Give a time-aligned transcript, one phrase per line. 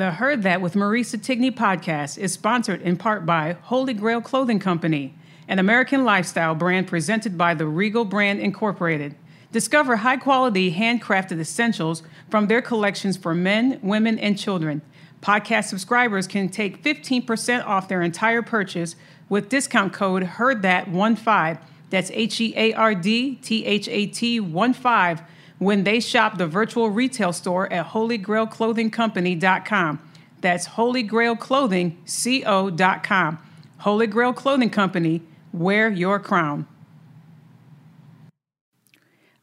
[0.00, 4.58] The Heard That with Marisa Tigney podcast is sponsored in part by Holy Grail Clothing
[4.58, 5.14] Company,
[5.46, 9.14] an American lifestyle brand presented by the Regal Brand Incorporated.
[9.52, 14.80] Discover high quality handcrafted essentials from their collections for men, women, and children.
[15.20, 18.96] Podcast subscribers can take 15% off their entire purchase
[19.28, 21.60] with discount code HEARDTHAT15.
[21.90, 25.22] That's H E A R D T H A T 1 5
[25.60, 30.00] when they shop the virtual retail store at holygrailclothingcompany.com.
[30.40, 33.38] That's holygrailclothingco.com.
[33.78, 35.20] Holy Grail Clothing Company,
[35.52, 36.66] wear your crown.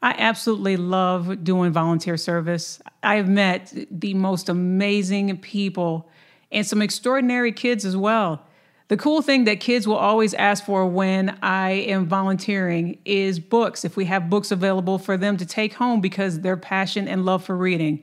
[0.02, 2.80] I absolutely love doing volunteer service.
[3.02, 6.08] I've met the most amazing people
[6.50, 8.42] and some extraordinary kids as well.
[8.88, 13.84] The cool thing that kids will always ask for when I am volunteering is books,
[13.84, 17.44] if we have books available for them to take home because their passion and love
[17.44, 18.02] for reading.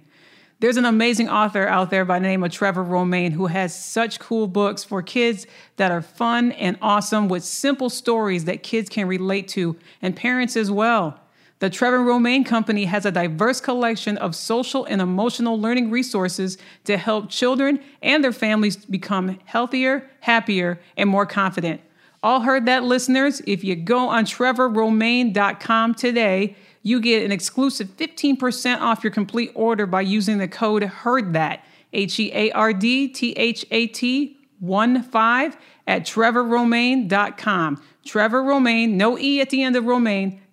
[0.60, 4.20] There's an amazing author out there by the name of Trevor Romain who has such
[4.20, 5.48] cool books for kids
[5.78, 10.56] that are fun and awesome with simple stories that kids can relate to and parents
[10.56, 11.20] as well.
[11.60, 16.98] The Trevor Romain Company has a diverse collection of social and emotional learning resources to
[16.98, 21.80] help children and their families become healthier, happier, and more confident.
[22.22, 23.42] All heard that, listeners?
[23.48, 29.86] If you go on trevorromain.com today, you get an exclusive 15% off your complete order
[29.86, 31.60] by using the code HEARDTHAT,
[31.94, 37.82] H E A R D T H A T 1 5 at trevorromain.com.
[38.04, 39.86] Trevor Romain, no E at the end of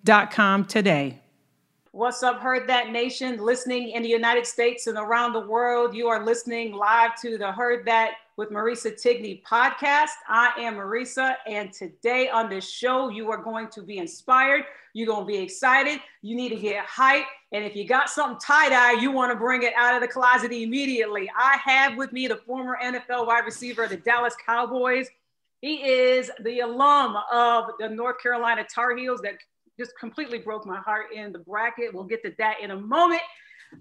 [0.05, 1.19] Romain.com today.
[1.91, 3.37] What's up, Heard That Nation?
[3.37, 7.51] Listening in the United States and around the world, you are listening live to the
[7.51, 10.09] Heard That with Marisa Tigney podcast.
[10.27, 14.63] I am Marisa, and today on this show, you are going to be inspired.
[14.93, 15.99] You're going to be excited.
[16.23, 17.25] You need to get hyped.
[17.51, 20.07] And if you got something tie dye, you want to bring it out of the
[20.07, 21.29] closet immediately.
[21.37, 25.07] I have with me the former NFL wide receiver of the Dallas Cowboys.
[25.61, 29.35] He is the alum of the North Carolina Tar Heels that
[29.77, 31.93] just completely broke my heart in the bracket.
[31.93, 33.21] We'll get to that in a moment.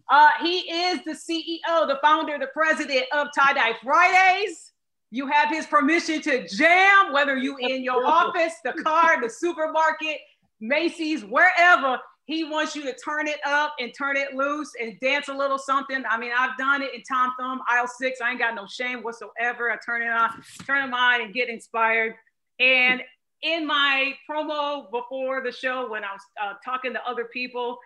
[0.09, 4.73] Uh, he is the CEO, the founder, the president of Tie Dye Fridays.
[5.11, 10.19] You have his permission to jam, whether you in your office, the car, the supermarket,
[10.61, 11.99] Macy's, wherever.
[12.25, 15.59] He wants you to turn it up and turn it loose and dance a little
[15.59, 16.03] something.
[16.09, 18.21] I mean, I've done it in Tom Thumb, aisle six.
[18.23, 19.71] I ain't got no shame whatsoever.
[19.71, 22.15] I turn it on, turn it on, and get inspired.
[22.59, 23.03] And
[23.43, 27.79] in my promo before the show, when I was uh, talking to other people,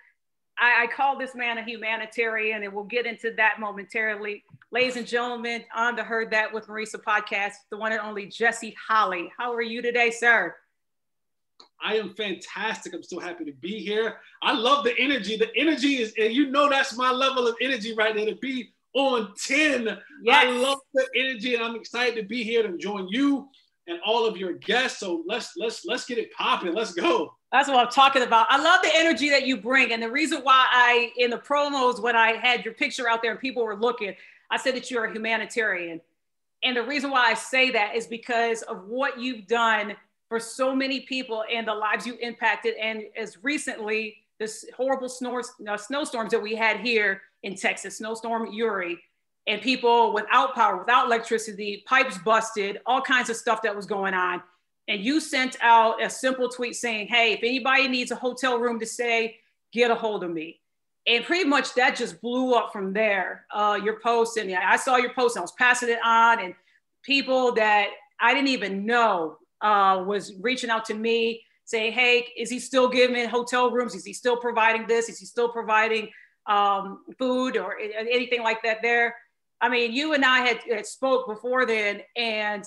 [0.58, 4.44] I, I call this man a humanitarian, and we'll get into that momentarily.
[4.70, 8.74] Ladies and gentlemen, on the Heard That with Marisa podcast, the one and only Jesse
[8.88, 9.32] Holley.
[9.36, 10.54] How are you today, sir?
[11.82, 12.94] I am fantastic.
[12.94, 14.16] I'm so happy to be here.
[14.42, 15.36] I love the energy.
[15.36, 18.72] The energy is, and you know, that's my level of energy right there to be
[18.94, 19.84] on 10.
[19.84, 20.44] Yes.
[20.44, 23.48] I love the energy, and I'm excited to be here to join you
[23.86, 25.00] and all of your guests.
[25.00, 26.74] So let's let's let's get it popping.
[26.74, 27.34] Let's go.
[27.52, 28.46] That's what I'm talking about.
[28.50, 29.92] I love the energy that you bring.
[29.92, 33.30] And the reason why I, in the promos, when I had your picture out there
[33.30, 34.14] and people were looking,
[34.50, 36.00] I said that you're a humanitarian.
[36.62, 39.96] And the reason why I say that is because of what you've done
[40.28, 42.74] for so many people and the lives you impacted.
[42.74, 48.52] And as recently, this horrible snow, uh, snowstorms that we had here in Texas, snowstorm
[48.52, 48.98] Uri,
[49.46, 54.14] and people without power, without electricity, pipes busted, all kinds of stuff that was going
[54.14, 54.42] on.
[54.88, 58.78] and you sent out a simple tweet saying, Hey, if anybody needs a hotel room
[58.80, 59.36] to stay,
[59.72, 60.60] get a hold of me.
[61.08, 63.46] And pretty much that just blew up from there.
[63.52, 66.54] Uh, your post, and I saw your post, and I was passing it on, and
[67.02, 67.88] people that
[68.20, 72.88] I didn't even know uh, was reaching out to me saying, Hey, is he still
[72.88, 73.94] giving hotel rooms?
[73.94, 75.08] Is he still providing this?
[75.08, 76.10] Is he still providing
[76.46, 79.16] um, food or anything like that there?
[79.60, 82.64] I mean, you and I had, had spoke before then, and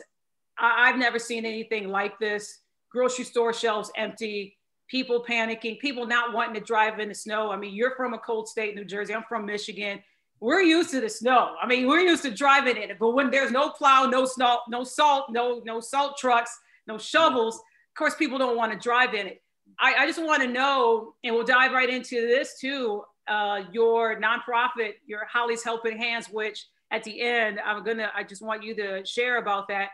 [0.57, 2.59] I, have never seen anything like this.
[2.91, 4.57] Grocery store shelves empty,
[4.89, 7.51] people panicking, people not wanting to drive in the snow.
[7.51, 9.13] I mean, you're from a cold state, New Jersey.
[9.13, 10.01] I'm from Michigan.
[10.39, 11.55] We're used to the snow.
[11.61, 12.97] I mean, we're used to driving in it.
[12.99, 16.57] But when there's no plow, no snow, no salt, no no salt trucks,
[16.87, 19.41] no shovels, of course, people don't want to drive in it.
[19.79, 23.03] I, I just want to know, and we'll dive right into this too.
[23.27, 28.41] Uh, your nonprofit, your Holley's Helping Hands, which at the end, I'm gonna, I just
[28.41, 29.89] want you to share about that.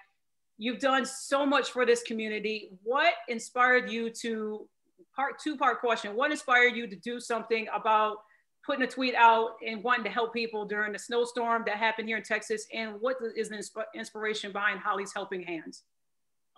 [0.58, 2.72] You've done so much for this community.
[2.84, 4.68] What inspired you to,
[5.16, 8.18] part two part question, what inspired you to do something about
[8.66, 12.18] putting a tweet out and wanting to help people during the snowstorm that happened here
[12.18, 12.66] in Texas?
[12.74, 15.84] And what is the insp- inspiration behind Holley's Helping Hands?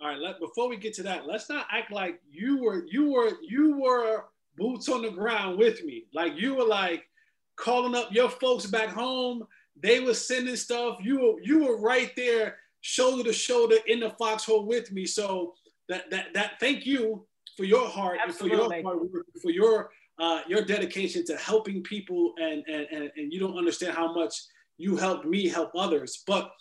[0.00, 3.10] All right, let, before we get to that, let's not act like you were, you
[3.10, 4.26] were, you were
[4.56, 6.04] boots on the ground with me.
[6.14, 7.08] Like you were like
[7.56, 9.44] calling up your folks back home.
[9.80, 10.98] They were sending stuff.
[11.00, 15.06] You were, you were right there shoulder to shoulder in the foxhole with me.
[15.06, 15.54] So
[15.88, 17.26] that that that thank you
[17.56, 18.58] for your heart Absolutely.
[18.58, 22.86] and for your hard work, for your uh, your dedication to helping people and, and
[22.90, 24.34] and and you don't understand how much
[24.76, 26.22] you helped me help others.
[26.26, 26.52] But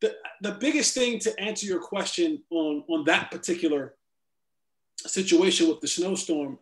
[0.00, 3.94] the the biggest thing to answer your question on on that particular
[4.98, 6.58] situation with the snowstorm,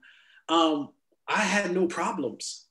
[0.49, 0.91] um,
[1.27, 2.63] I had no problems.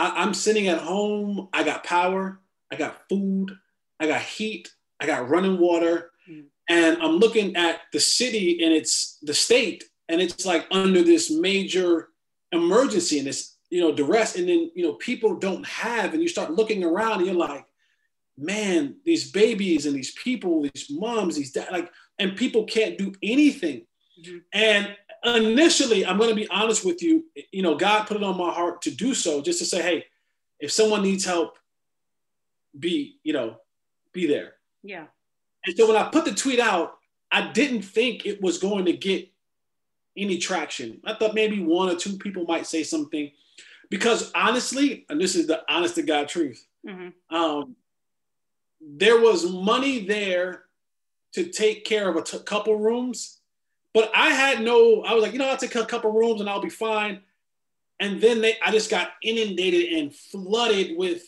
[0.00, 1.48] I, I'm sitting at home.
[1.52, 2.40] I got power.
[2.72, 3.56] I got food.
[4.00, 4.72] I got heat.
[4.98, 6.44] I got running water, mm.
[6.68, 11.30] and I'm looking at the city and it's the state, and it's like under this
[11.30, 12.08] major
[12.52, 16.28] emergency and this you know duress, and then you know people don't have, and you
[16.28, 17.64] start looking around and you're like,
[18.36, 23.12] man, these babies and these people, these moms, these dad, like, and people can't do
[23.22, 23.86] anything.
[24.20, 24.38] Mm-hmm.
[24.52, 28.36] And initially, I'm going to be honest with you, you know, God put it on
[28.36, 30.06] my heart to do so, just to say, hey,
[30.58, 31.58] if someone needs help,
[32.78, 33.56] be, you know,
[34.12, 34.54] be there.
[34.82, 35.06] Yeah.
[35.66, 36.96] And so when I put the tweet out,
[37.30, 39.28] I didn't think it was going to get
[40.16, 41.00] any traction.
[41.04, 43.30] I thought maybe one or two people might say something
[43.90, 47.34] because honestly, and this is the honest to God truth, mm-hmm.
[47.34, 47.76] um,
[48.80, 50.64] there was money there
[51.32, 53.39] to take care of a t- couple rooms,
[53.92, 56.48] but I had no, I was like, you know, I'll take a couple rooms and
[56.48, 57.20] I'll be fine.
[57.98, 61.22] And then they, I just got inundated and flooded with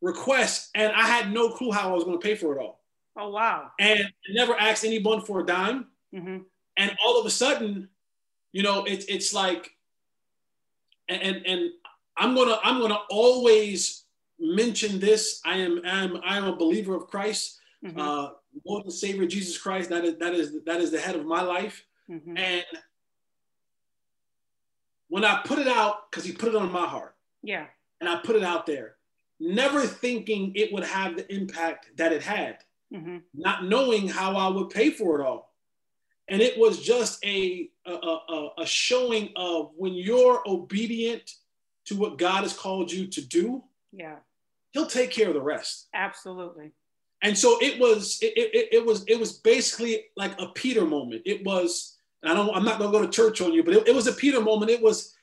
[0.00, 2.80] requests, and I had no clue how I was going to pay for it all.
[3.18, 3.70] Oh wow!
[3.78, 4.00] And
[4.30, 5.86] never asked anyone for a dime.
[6.14, 6.38] Mm-hmm.
[6.76, 7.88] And all of a sudden,
[8.52, 9.70] you know, it's it's like,
[11.08, 11.70] and and
[12.16, 14.04] I'm gonna I'm gonna always
[14.38, 15.40] mention this.
[15.44, 17.98] I am I am I am a believer of Christ, mm-hmm.
[17.98, 18.30] uh,
[18.66, 19.88] Lord and Savior Jesus Christ.
[19.90, 21.84] That is that is that is the head of my life.
[22.10, 22.36] Mm-hmm.
[22.36, 22.64] And
[25.08, 27.14] when I put it out, because He put it on my heart.
[27.42, 27.66] Yeah.
[28.00, 28.96] And I put it out there,
[29.40, 32.58] never thinking it would have the impact that it had
[32.92, 33.18] mm-hmm.
[33.34, 35.54] not knowing how I would pay for it all.
[36.28, 41.30] And it was just a, a, a, a showing of when you're obedient
[41.86, 44.16] to what God has called you to do, yeah,
[44.72, 45.88] He'll take care of the rest.
[45.94, 46.72] Absolutely.
[47.22, 51.22] And so it was, it, it, it was, it was basically like a Peter moment.
[51.24, 53.94] It was, I don't, I'm not gonna go to church on you, but it, it
[53.94, 54.70] was a Peter moment.
[54.70, 55.14] It was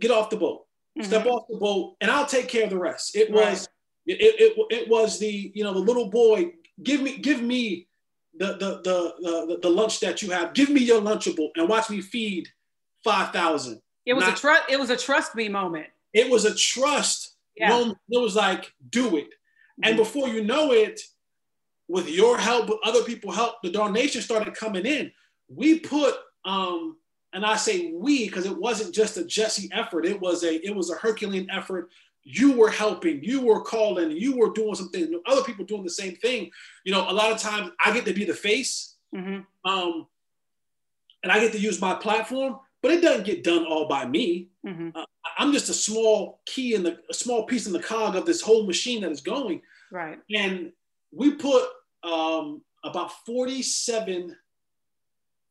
[0.00, 0.66] get off the boat,
[0.98, 1.06] mm-hmm.
[1.06, 3.16] step off the boat, and I'll take care of the rest.
[3.16, 3.50] It right.
[3.50, 3.68] was,
[4.06, 6.52] it, it, it was the, you know, the little boy
[6.82, 7.86] give me give me
[8.36, 10.54] the the the the, the lunch that you have.
[10.54, 12.48] Give me your lunchable and watch me feed
[13.04, 13.80] five thousand.
[14.06, 14.62] It was Not, a trust.
[14.68, 15.86] It was a trust me moment.
[16.12, 17.68] It was a trust yeah.
[17.68, 17.98] moment.
[18.08, 19.84] It was like do it, mm-hmm.
[19.84, 21.00] and before you know it,
[21.88, 25.12] with your help, with other people help, the donation started coming in.
[25.48, 26.14] We put
[26.48, 26.96] um,
[27.32, 30.06] and I say we because it wasn't just a Jesse effort.
[30.06, 31.90] It was a it was a Herculean effort
[32.30, 36.14] you were helping, you were calling, you were doing something, other people doing the same
[36.16, 36.50] thing.
[36.84, 39.40] You know, a lot of times I get to be the face, mm-hmm.
[39.68, 40.06] um,
[41.22, 44.48] and I get to use my platform, but it doesn't get done all by me.
[44.66, 44.90] Mm-hmm.
[44.94, 45.04] Uh,
[45.38, 48.42] I'm just a small key in the a small piece in the cog of this
[48.42, 49.62] whole machine that is going.
[49.90, 50.18] Right.
[50.34, 50.72] And
[51.10, 51.64] we put
[52.04, 54.36] um, about 47,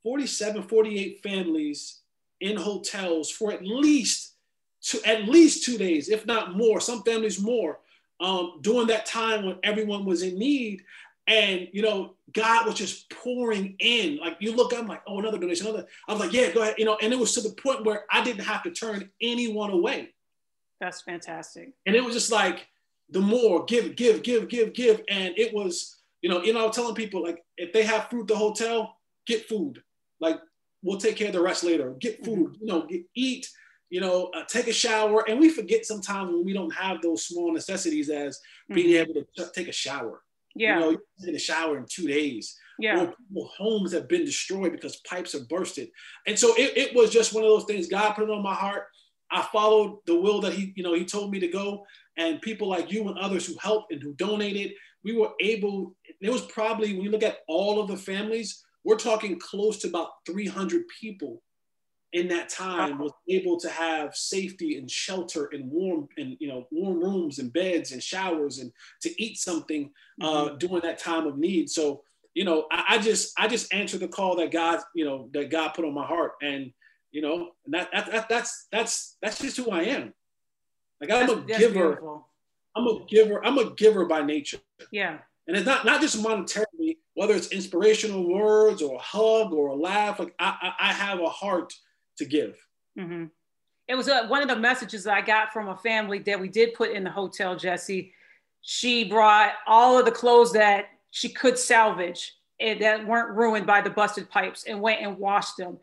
[0.03, 2.01] 47, 48 families
[2.39, 4.33] in hotels for at least
[4.81, 7.79] to at least two days, if not more, some families more,
[8.19, 10.83] um, during that time when everyone was in need.
[11.27, 14.17] And you know, God was just pouring in.
[14.17, 15.87] Like you look, I'm like, oh, another donation, another.
[16.07, 16.75] I was like, yeah, go ahead.
[16.77, 19.71] You know, and it was to the point where I didn't have to turn anyone
[19.71, 20.13] away.
[20.79, 21.73] That's fantastic.
[21.85, 22.67] And it was just like
[23.09, 25.01] the more give, give, give, give, give.
[25.09, 28.27] And it was, you know, you know, telling people like if they have food at
[28.27, 29.83] the hotel, get food.
[30.19, 30.39] Like
[30.83, 31.95] we'll take care of the rest later.
[31.99, 32.25] Get mm-hmm.
[32.25, 33.47] food, you know, get, eat,
[33.89, 35.27] you know, uh, take a shower.
[35.29, 38.39] And we forget sometimes when we don't have those small necessities as
[38.73, 39.11] being mm-hmm.
[39.11, 40.21] able to t- take a shower.
[40.55, 40.75] Yeah.
[40.75, 42.57] You know, you take a shower in two days.
[42.79, 43.01] Yeah.
[43.01, 45.89] Or people, homes have been destroyed because pipes are bursted.
[46.27, 47.87] And so it, it was just one of those things.
[47.87, 48.83] God put it on my heart.
[49.31, 51.85] I followed the will that he, you know, he told me to go.
[52.17, 56.29] And people like you and others who helped and who donated, we were able, it
[56.29, 60.11] was probably, when you look at all of the families, we're talking close to about
[60.25, 61.41] 300 people
[62.13, 66.65] in that time was able to have safety and shelter and warm and you know
[66.71, 69.91] warm rooms and beds and showers and to eat something
[70.21, 70.57] uh, mm-hmm.
[70.57, 71.69] during that time of need.
[71.69, 72.03] So
[72.33, 75.51] you know I, I, just i just answered the call that god you know that
[75.51, 76.35] god put on my heart.
[76.41, 76.71] And
[77.11, 80.13] you know that, that, that that's that's that's just who i am.
[81.01, 81.73] Like i'm that's, a giver.
[81.73, 82.27] beautiful.
[82.73, 84.59] i'm a giver i'm a giver by nature.
[84.91, 85.17] Yeah.
[85.45, 89.75] And it's not not just monetarily whether it's inspirational words or a hug or a
[89.75, 91.73] laugh like i i, have a heart
[92.15, 92.55] to give.
[92.95, 93.25] Mm-hmm.
[93.87, 96.47] It was uh, one of the messages that I got from a family that we
[96.47, 98.13] did put in the hotel, Jesse.
[98.61, 103.81] She brought all of the clothes that she could salvage and that weren't ruined by
[103.81, 105.79] the busted pipes and went and washed them.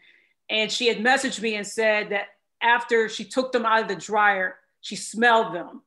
[0.50, 2.28] And she had messaged me and said that
[2.62, 5.82] after she took them out of the dryer, she smelled them.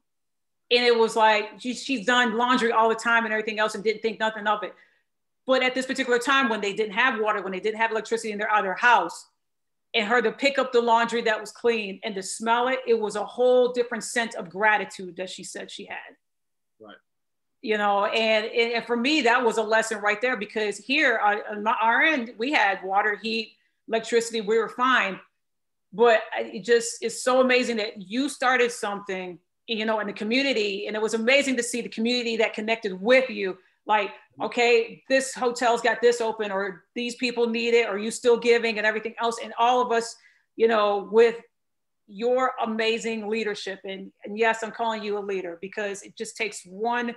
[0.72, 3.84] And it was like she, she's done laundry all the time and everything else and
[3.84, 4.74] didn't think nothing of it.
[5.48, 8.34] But at this particular time, when they didn't have water, when they didn't have electricity
[8.34, 9.27] in their other house,
[9.94, 13.00] and her to pick up the laundry that was clean and to smell it, it
[13.00, 16.16] was a whole different sense of gratitude that she said she had.
[16.80, 16.98] Right.
[17.62, 21.56] You know, and, and for me, that was a lesson right there because here uh,
[21.56, 23.54] on our end, we had water, heat,
[23.88, 25.20] electricity, we were fine.
[25.94, 30.88] But it just is so amazing that you started something, you know, in the community.
[30.88, 35.34] And it was amazing to see the community that connected with you like okay this
[35.34, 39.15] hotel's got this open or these people need it or you still giving and everything
[39.20, 40.15] else and all of us
[40.56, 41.36] you know with
[42.08, 46.62] your amazing leadership and, and yes i'm calling you a leader because it just takes
[46.65, 47.15] one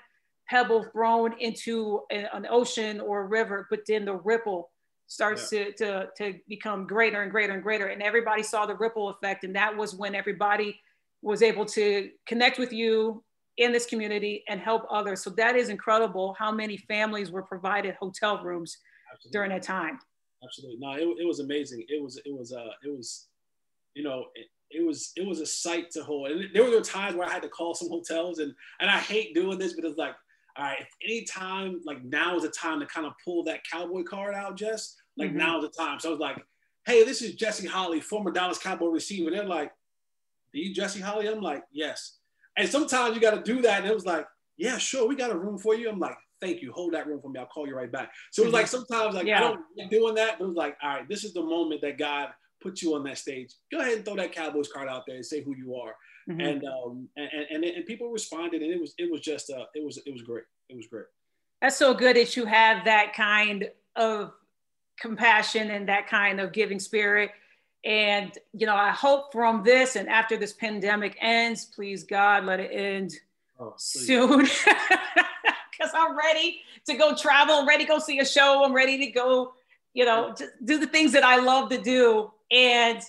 [0.48, 4.70] pebble thrown into an ocean or a river but then the ripple
[5.06, 5.64] starts yeah.
[5.64, 9.44] to, to, to become greater and greater and greater and everybody saw the ripple effect
[9.44, 10.80] and that was when everybody
[11.22, 13.22] was able to connect with you
[13.60, 15.22] in this community and help others.
[15.22, 18.78] So that is incredible how many families were provided hotel rooms
[19.12, 19.32] Absolutely.
[19.32, 19.98] during that time.
[20.42, 20.78] Absolutely.
[20.80, 21.84] No, it, it was amazing.
[21.88, 23.28] It was, it was, uh, it was,
[23.94, 26.30] you know, it, it was, it was a sight to hold.
[26.30, 29.34] And there were times where I had to call some hotels and, and I hate
[29.34, 30.14] doing this, but it's like,
[30.56, 34.34] all right, anytime, like now is the time to kind of pull that cowboy card
[34.34, 35.38] out, Jess, like mm-hmm.
[35.38, 36.00] now is the time.
[36.00, 36.38] So I was like,
[36.86, 39.30] hey, this is Jesse Holley, former Dallas Cowboy receiver.
[39.30, 41.28] They're like, are you Jesse Holley?
[41.28, 42.16] I'm like, yes.
[42.60, 43.80] And sometimes you got to do that.
[43.80, 44.26] And it was like,
[44.58, 45.88] yeah, sure, we got a room for you.
[45.88, 46.72] I'm like, thank you.
[46.72, 47.40] Hold that room for me.
[47.40, 48.12] I'll call you right back.
[48.30, 48.76] So it was like mm-hmm.
[48.76, 49.38] sometimes like yeah.
[49.38, 51.80] I don't like doing that, but it was like, all right, this is the moment
[51.80, 52.28] that God
[52.62, 53.54] put you on that stage.
[53.72, 55.94] Go ahead and throw that Cowboys card out there and say who you are.
[56.28, 56.40] Mm-hmm.
[56.40, 59.82] And um and, and and people responded and it was it was just uh it
[59.82, 60.44] was it was great.
[60.68, 61.06] It was great.
[61.62, 64.32] That's so good that you have that kind of
[65.00, 67.30] compassion and that kind of giving spirit
[67.84, 72.60] and, you know, I hope from this and after this pandemic ends, please God, let
[72.60, 73.14] it end
[73.58, 74.46] oh, soon.
[75.72, 77.54] Because I'm ready to go travel.
[77.54, 78.62] I'm ready to go see a show.
[78.62, 79.54] I'm ready to go,
[79.94, 82.30] you know, just do the things that I love to do.
[82.50, 83.00] And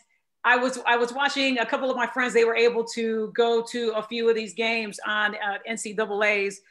[0.45, 2.33] I was I was watching a couple of my friends.
[2.33, 6.61] They were able to go to a few of these games on uh, NCAA's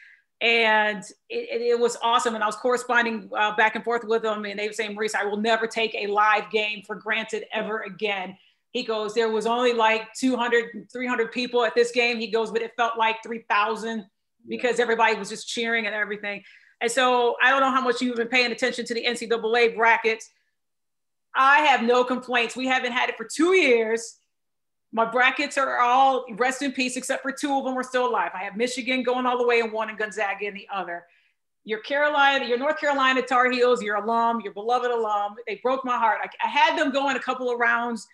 [0.40, 2.34] and it, it, was awesome.
[2.34, 5.14] And I was corresponding uh, back and forth with them, and they were saying, Maurice,
[5.14, 8.36] I will never take a live game for granted ever again.
[8.70, 12.18] He goes, there was only like 200, 300 people at this game.
[12.18, 14.06] He goes, but it felt like 3,000
[14.48, 14.82] because yeah.
[14.82, 16.42] everybody was just cheering and everything.
[16.80, 20.30] And so I don't know how much you've been paying attention to the NCAA brackets.
[21.34, 22.56] I have no complaints.
[22.56, 24.16] We haven't had it for two years.
[24.92, 28.32] My brackets are all rest in peace, except for two of them are still alive.
[28.34, 31.04] I have Michigan going all the way in one and Gonzaga in the other.
[31.64, 35.96] Your Carolina, your North Carolina Tar Heels, your alum, your beloved alum, they broke my
[35.96, 36.18] heart.
[36.22, 38.06] I, I had them going a couple of rounds.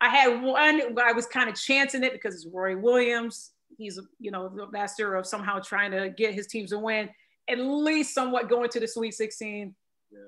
[0.00, 3.52] I had one I was kind of chancing it because it's Roy Williams.
[3.78, 7.08] He's, you know, the master of somehow trying to get his teams to win,
[7.48, 9.74] at least somewhat going to the Sweet 16.
[10.10, 10.18] Yeah.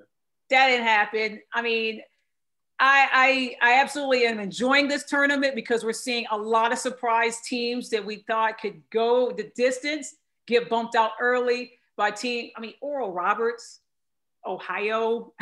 [0.51, 1.41] That didn't happen.
[1.53, 2.03] I mean,
[2.81, 7.41] I, I, I absolutely am enjoying this tournament because we're seeing a lot of surprise
[7.41, 10.15] teams that we thought could go the distance
[10.47, 11.73] get bumped out early.
[11.97, 12.51] by team.
[12.57, 13.81] I mean, Oral Roberts,
[14.47, 15.33] Ohio,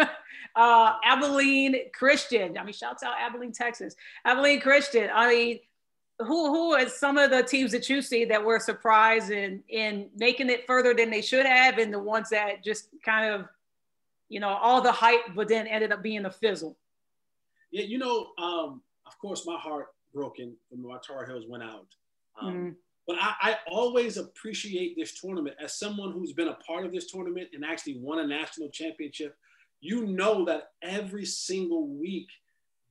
[0.54, 2.58] uh, Abilene Christian.
[2.58, 3.96] I mean, shouts out Abilene, Texas.
[4.24, 5.10] Abilene Christian.
[5.12, 5.60] I mean,
[6.18, 10.08] who who are some of the teams that you see that were surprised in in
[10.16, 13.48] making it further than they should have, and the ones that just kind of,
[14.28, 16.76] you know, all the hype, but then ended up being a fizzle.
[17.72, 21.86] Yeah, you know, um, of course, my heart broken when my Tar Heels went out.
[22.40, 22.68] Um, mm-hmm.
[23.06, 27.10] But I, I, always appreciate this tournament as someone who's been a part of this
[27.10, 29.36] tournament and actually won a national championship.
[29.80, 32.28] You know that every single week,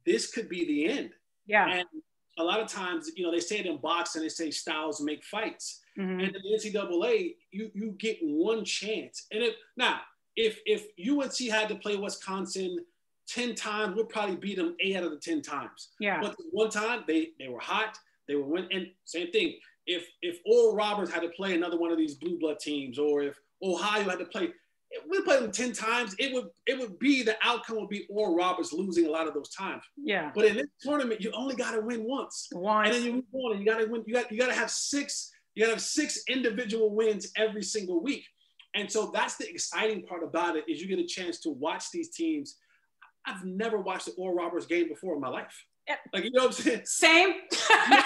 [0.05, 1.11] this could be the end.
[1.45, 1.69] Yeah.
[1.71, 1.88] And
[2.38, 5.23] a lot of times, you know, they say it in boxing, they say styles make
[5.23, 5.79] fights.
[5.97, 6.19] Mm-hmm.
[6.19, 9.27] And in the NCAA, you you get one chance.
[9.31, 10.01] And if now,
[10.35, 12.77] if if UNC had to play Wisconsin
[13.33, 15.89] 10 times, we'll probably beat them eight out of the 10 times.
[16.00, 16.19] Yeah.
[16.21, 17.97] But one time they they were hot,
[18.27, 19.55] they were win and same thing.
[19.88, 23.23] If if Oral Roberts had to play another one of these blue blood teams, or
[23.23, 24.50] if Ohio had to play,
[25.09, 28.35] we played them 10 times, it would it would be the outcome would be Oral
[28.35, 29.83] Roberts losing a lot of those times.
[29.97, 30.31] Yeah.
[30.35, 32.50] But in this tournament, you only gotta win once.
[32.51, 32.88] Once.
[32.88, 35.31] And then you move on and you gotta win, you got you gotta have six,
[35.55, 38.25] you gotta have six individual wins every single week.
[38.73, 41.91] And so that's the exciting part about it is you get a chance to watch
[41.91, 42.57] these teams.
[43.25, 45.65] I've never watched an Oral Roberts game before in my life.
[46.13, 46.81] Like you know what I'm saying?
[46.85, 47.33] Same.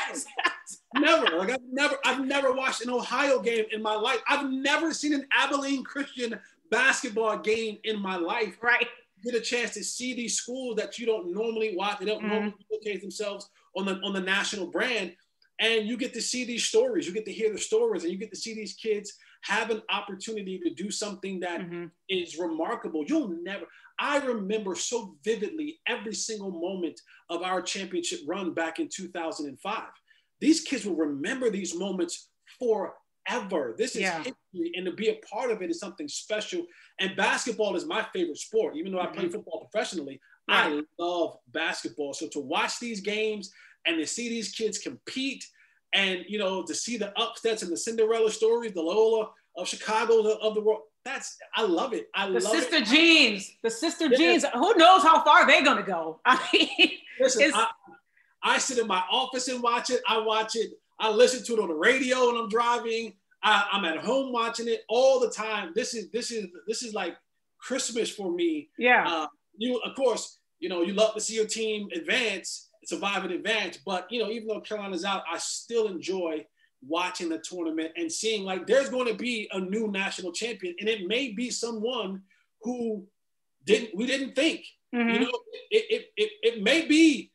[0.95, 1.37] never.
[1.37, 4.21] Like I've never, I've never watched an Ohio game in my life.
[4.27, 6.39] I've never seen an Abilene Christian
[6.71, 8.57] basketball game in my life.
[8.61, 8.87] Right.
[9.23, 11.99] Get a chance to see these schools that you don't normally watch.
[11.99, 12.29] They don't mm-hmm.
[12.29, 15.15] normally showcase themselves on the on the national brand.
[15.59, 17.07] And you get to see these stories.
[17.07, 19.81] You get to hear the stories, and you get to see these kids have an
[19.89, 21.85] opportunity to do something that mm-hmm.
[22.09, 23.05] is remarkable.
[23.07, 23.65] You'll never.
[23.99, 26.99] I remember so vividly every single moment
[27.29, 29.83] of our championship run back in 2005.
[30.41, 33.75] These kids will remember these moments forever.
[33.77, 34.17] This is yeah.
[34.17, 36.65] history, and to be a part of it is something special.
[36.99, 39.33] And basketball is my favorite sport, even though I play mm-hmm.
[39.33, 40.19] football professionally.
[40.47, 42.13] I love basketball.
[42.13, 43.51] So to watch these games
[43.87, 45.43] and to see these kids compete,
[45.93, 50.19] and you know to see the upsets and the Cinderella stories, the Loyola of Chicago
[50.19, 52.09] of the world, that's I love it.
[52.15, 52.85] I love the love sister it.
[52.85, 54.17] jeans, the sister yeah.
[54.17, 54.45] jeans.
[54.53, 56.19] Who knows how far they're gonna go?
[56.25, 57.67] I mean, listen, I,
[58.43, 60.01] I, sit in my office and watch it.
[60.07, 60.71] I watch it.
[60.99, 63.13] I listen to it on the radio when I'm driving.
[63.43, 65.73] I, am at home watching it all the time.
[65.75, 67.15] This is this is this is like
[67.59, 68.69] Christmas for me.
[68.79, 69.05] Yeah.
[69.07, 73.33] Uh, you of course you know you love to see your team advance, survive and
[73.33, 73.77] advance.
[73.77, 76.47] But you know even though Carolina's out, I still enjoy
[76.87, 80.89] watching the tournament and seeing like there's going to be a new national champion and
[80.89, 82.21] it may be someone
[82.61, 83.05] who
[83.65, 84.65] didn't we didn't think.
[84.93, 85.09] Mm-hmm.
[85.09, 85.39] you know
[85.71, 87.31] it, it, it, it may be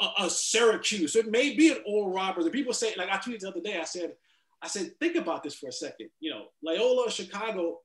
[0.00, 3.40] a, a, Syracuse it may be an Oral Roberts and people say like I tweeted
[3.40, 4.14] the other day I said
[4.62, 6.08] I said think about this for a second.
[6.20, 7.80] You know Loyola Chicago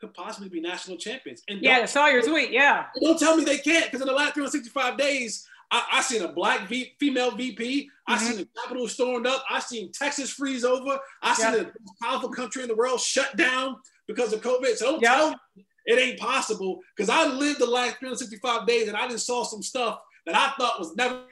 [0.00, 1.42] could possibly be national champions.
[1.48, 2.86] And yeah I saw your tweet yeah.
[3.02, 6.32] don't tell me they can't because in the last 365 days I, I seen a
[6.32, 7.88] black v, female VP.
[8.06, 8.24] I mm-hmm.
[8.24, 9.44] seen the Capitol stormed up.
[9.50, 10.98] I seen Texas freeze over.
[11.22, 13.76] I seen the most powerful country in the world shut down
[14.06, 14.76] because of COVID.
[14.76, 15.14] So don't yep.
[15.14, 19.26] tell me it ain't possible because I lived the last 365 days and I just
[19.26, 21.22] saw some stuff that I thought was never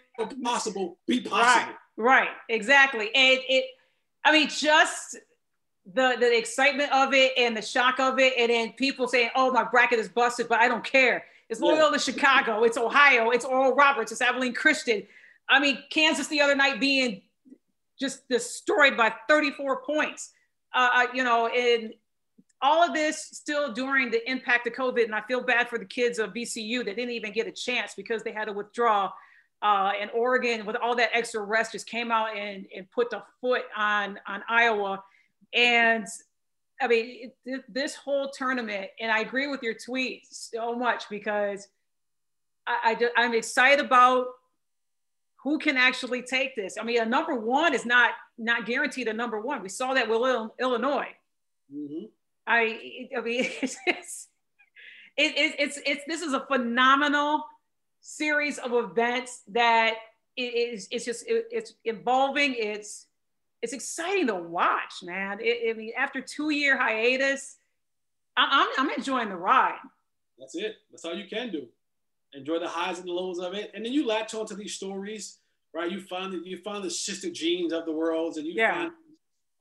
[0.42, 1.74] possible be possible.
[1.96, 3.06] Right, right, exactly.
[3.14, 3.64] And it,
[4.24, 5.18] I mean, just
[5.86, 9.50] the the excitement of it and the shock of it, and then people saying, "Oh,
[9.50, 11.24] my bracket is busted," but I don't care.
[11.48, 11.98] It's Loyola yeah.
[11.98, 12.64] Chicago.
[12.64, 13.30] It's Ohio.
[13.30, 14.12] It's Oral Roberts.
[14.12, 15.02] It's Abilene Christian.
[15.48, 17.22] I mean, Kansas the other night being
[18.00, 20.32] just destroyed by 34 points.
[20.74, 21.94] Uh, uh, you know, and
[22.60, 25.04] all of this still during the impact of COVID.
[25.04, 27.94] And I feel bad for the kids of VCU that didn't even get a chance
[27.94, 29.12] because they had to withdraw.
[29.62, 33.22] Uh, and Oregon, with all that extra rest, just came out and, and put the
[33.40, 35.02] foot on, on Iowa.
[35.52, 36.06] And
[36.80, 41.68] I mean, it, this whole tournament, and I agree with your tweet so much because
[42.66, 44.26] I, I, I'm excited about
[45.42, 46.76] who can actually take this.
[46.80, 49.62] I mean, a number one is not not guaranteed a number one.
[49.62, 51.14] We saw that with Illinois.
[51.72, 52.06] Mm-hmm.
[52.46, 54.28] I, I mean, it's, it's,
[55.16, 57.44] it, it's, it's, this is a phenomenal
[58.00, 59.94] series of events that
[60.36, 63.06] it is, it's just, it, it's involving, it's,
[63.64, 65.38] it's exciting to watch, man.
[65.40, 67.56] It, I mean, after two year hiatus,
[68.36, 69.78] I'm, I'm enjoying the ride.
[70.38, 70.74] That's it.
[70.90, 71.66] That's all you can do.
[72.34, 75.38] Enjoy the highs and the lows of it, and then you latch onto these stories,
[75.72, 75.90] right?
[75.90, 78.74] You find you find the sister Jeans of the worlds, and you yeah.
[78.74, 78.92] find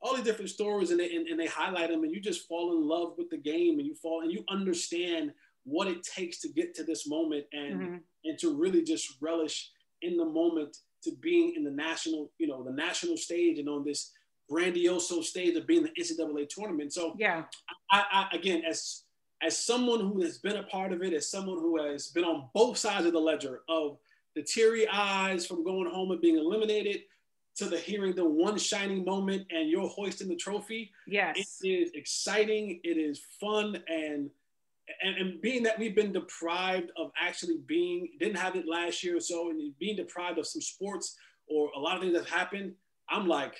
[0.02, 2.76] all these different stories, and they and, and they highlight them, and you just fall
[2.76, 6.48] in love with the game, and you fall and you understand what it takes to
[6.48, 7.96] get to this moment, and mm-hmm.
[8.24, 9.70] and to really just relish
[10.02, 13.84] in the moment to being in the national, you know, the national stage and on
[13.84, 14.12] this
[14.48, 16.92] grandiose stage of being the NCAA tournament.
[16.92, 17.44] So yeah,
[17.90, 19.02] I, I again as
[19.42, 22.48] as someone who has been a part of it, as someone who has been on
[22.54, 23.98] both sides of the ledger of
[24.34, 27.02] the teary eyes from going home and being eliminated
[27.56, 30.90] to the hearing the one shining moment and you're hoisting the trophy.
[31.06, 31.60] Yes.
[31.62, 32.80] It is exciting.
[32.82, 33.82] It is fun.
[33.88, 34.30] And,
[35.02, 39.16] and, and being that we've been deprived of actually being, didn't have it last year
[39.16, 41.16] or so, and being deprived of some sports
[41.48, 42.72] or a lot of things that happened,
[43.08, 43.54] I'm like,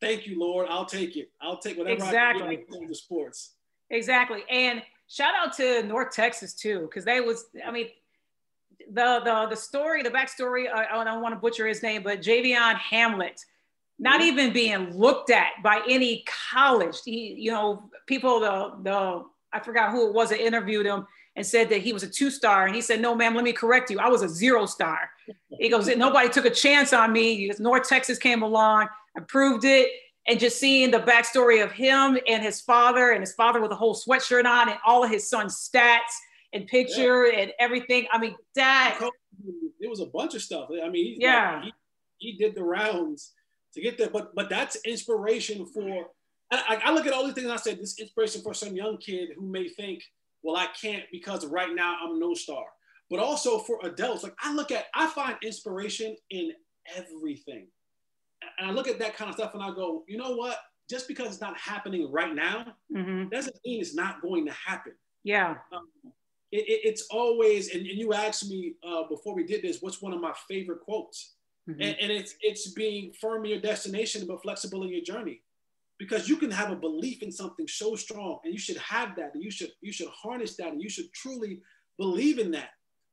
[0.00, 0.66] thank you, Lord.
[0.70, 1.30] I'll take it.
[1.40, 2.42] I'll take whatever exactly.
[2.42, 3.54] I can the sports.
[3.90, 4.42] Exactly.
[4.48, 7.88] And shout out to North Texas too, because they was, I mean,
[8.92, 10.64] the the the story, the backstory.
[10.72, 13.44] I, I don't want to butcher his name, but Javion Hamlet,
[13.98, 14.28] not mm-hmm.
[14.28, 16.96] even being looked at by any college.
[17.04, 21.46] He, you know, people the the I forgot who it was that interviewed him and
[21.46, 23.90] said that he was a two star, and he said, "No, ma'am, let me correct
[23.90, 23.98] you.
[23.98, 25.10] I was a zero star."
[25.58, 27.50] He goes, "Nobody took a chance on me.
[27.58, 29.88] North Texas came along, I proved it."
[30.26, 33.76] And just seeing the backstory of him and his father, and his father with a
[33.76, 36.14] whole sweatshirt on, and all of his son's stats,
[36.52, 37.40] and picture yeah.
[37.40, 38.06] and everything.
[38.12, 38.98] I mean, that
[39.80, 40.68] it was a bunch of stuff.
[40.84, 41.72] I mean, yeah, like,
[42.18, 43.32] he, he did the rounds
[43.74, 46.10] to get there, but but that's inspiration for.
[46.50, 48.98] I, I look at all these things and I said this inspiration for some young
[48.98, 50.02] kid who may think,
[50.42, 52.64] well, I can't because right now I'm no star.
[53.08, 56.52] But also for adults, like I look at, I find inspiration in
[56.96, 57.66] everything.
[58.58, 60.58] And I look at that kind of stuff and I go, you know what?
[60.88, 63.28] Just because it's not happening right now mm-hmm.
[63.28, 64.92] doesn't mean it's not going to happen.
[65.24, 65.56] Yeah.
[65.72, 65.88] Um,
[66.50, 70.02] it, it, it's always, and, and you asked me uh, before we did this, what's
[70.02, 71.34] one of my favorite quotes?
[71.68, 71.82] Mm-hmm.
[71.82, 75.42] And, and it's it's being firm in your destination but flexible in your journey,
[76.00, 79.34] because you can have a belief in something so strong, and you should have that,
[79.34, 81.60] and you should you should harness that, and you should truly
[81.98, 82.70] believe in that.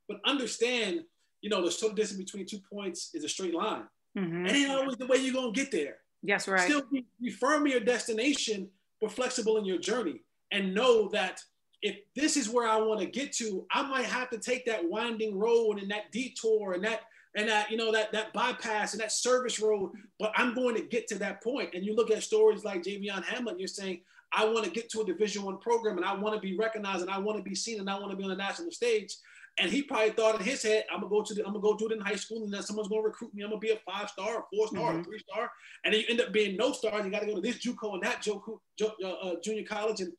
[0.08, 1.02] But understand,
[1.42, 3.84] you know, the total distance between two points is a straight line,
[4.18, 4.48] mm-hmm.
[4.48, 5.98] and ain't always the way you're gonna get there.
[6.24, 6.62] Yes, right.
[6.62, 8.70] Still be, be firm in your destination,
[9.02, 10.22] but flexible in your journey,
[10.54, 11.42] and know that
[11.82, 14.90] if this is where I want to get to, I might have to take that
[14.90, 17.02] winding road and that detour and that
[17.38, 20.82] and that you know that that bypass and that service road, but I'm going to
[20.82, 21.70] get to that point.
[21.74, 24.02] And you look at stories like Javion Hamlin, you're saying,
[24.34, 27.02] I want to get to a Division One program and I want to be recognized
[27.02, 29.16] and I want to be seen and I want to be on the national stage.
[29.60, 31.78] And he probably thought in his head, I'm gonna go to the, I'm gonna go
[31.78, 33.44] do it in high school, and then someone's gonna recruit me.
[33.44, 35.02] I'm gonna be a five star, four star, mm-hmm.
[35.04, 35.50] three star,
[35.84, 37.04] and then you end up being no stars.
[37.04, 40.14] You got to go to this JUCO and that JUCO, uh, uh, junior college, and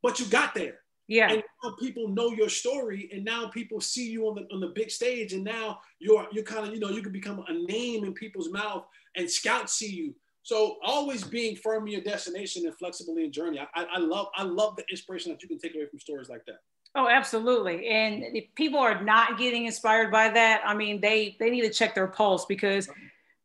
[0.00, 0.78] but you got there.
[1.06, 1.30] Yeah.
[1.30, 4.72] And now people know your story, and now people see you on the on the
[4.74, 8.04] big stage, and now you're you're kind of you know you can become a name
[8.04, 8.86] in people's mouth,
[9.16, 10.14] and scouts see you.
[10.42, 13.60] So always being firm in your destination and flexible in your journey.
[13.74, 16.44] I, I love I love the inspiration that you can take away from stories like
[16.46, 16.60] that.
[16.94, 17.88] Oh, absolutely.
[17.88, 21.70] And if people are not getting inspired by that, I mean, they they need to
[21.70, 22.88] check their pulse because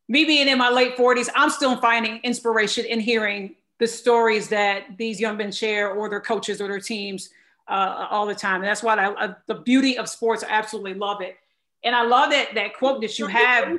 [0.08, 4.84] me being in my late 40s, I'm still finding inspiration in hearing the stories that
[4.98, 7.30] these young men share or their coaches or their teams
[7.70, 8.56] uh, all the time.
[8.56, 10.42] And that's why I, I, the beauty of sports.
[10.42, 11.36] I absolutely love it.
[11.82, 13.78] And I love that that quote that you have.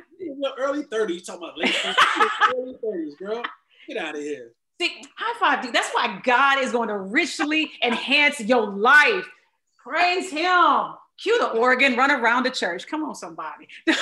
[0.58, 3.42] Early 30s, you talking about late 30s, early 30s, girl.
[3.86, 4.52] Get out of here.
[4.80, 5.72] See, high five, dude.
[5.72, 9.24] That's why God is going to richly enhance your life.
[9.78, 10.94] Praise Him.
[11.22, 12.88] Cue the organ, run around the church.
[12.88, 13.68] Come on, somebody.
[13.86, 13.96] but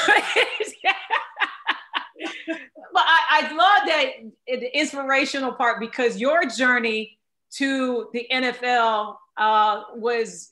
[2.95, 7.19] I, I love that the inspirational part because your journey
[7.53, 10.51] to the NFL uh, was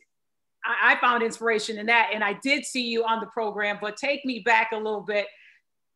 [0.64, 3.78] I, I found inspiration in that, and I did see you on the program.
[3.80, 5.26] But take me back a little bit.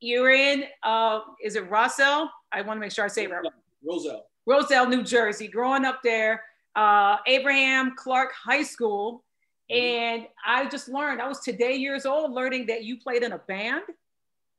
[0.00, 2.30] You're in, uh, is it Roselle?
[2.50, 3.44] I want to make sure I say it right.
[3.86, 4.26] Roselle.
[4.46, 5.46] Roselle, New Jersey.
[5.46, 6.42] Growing up there,
[6.74, 9.24] uh, Abraham Clark High School,
[9.70, 9.84] mm-hmm.
[9.84, 11.20] and I just learned.
[11.20, 13.82] I was today years old, learning that you played in a band,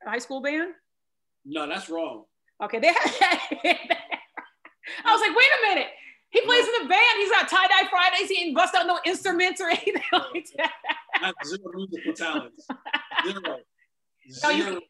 [0.05, 0.73] a high school band.
[1.45, 2.23] No, that's wrong.
[2.63, 2.97] Okay, they had.
[5.05, 5.87] I was like, wait a minute.
[6.33, 7.19] He plays in a band.
[7.19, 8.27] He's got tie dye Fridays.
[8.27, 10.71] He ain't bust out no instruments or anything like that.
[11.21, 12.67] Not zero musical talents.
[13.23, 13.57] Zero.
[14.31, 14.53] Zero.
[14.53, 14.81] you,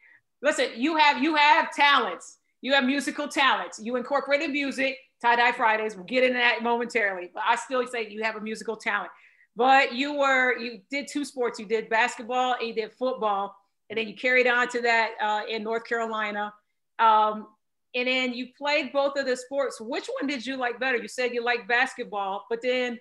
[0.43, 2.37] listen, you have you have talents.
[2.61, 3.79] You have musical talents.
[3.83, 4.95] You incorporated music.
[5.21, 5.95] Tie dye Fridays.
[5.95, 7.29] We'll get into that momentarily.
[7.33, 9.11] But I still say you have a musical talent.
[9.55, 11.59] But you were you did two sports.
[11.59, 13.53] You did basketball and you did football,
[13.89, 16.53] and then you carried on to that uh, in North Carolina.
[16.99, 17.47] Um,
[17.95, 19.79] and then you played both of the sports.
[19.79, 20.97] Which one did you like better?
[20.97, 22.99] You said you liked basketball, but then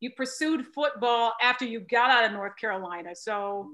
[0.00, 3.14] you pursued football after you got out of North Carolina.
[3.14, 3.70] So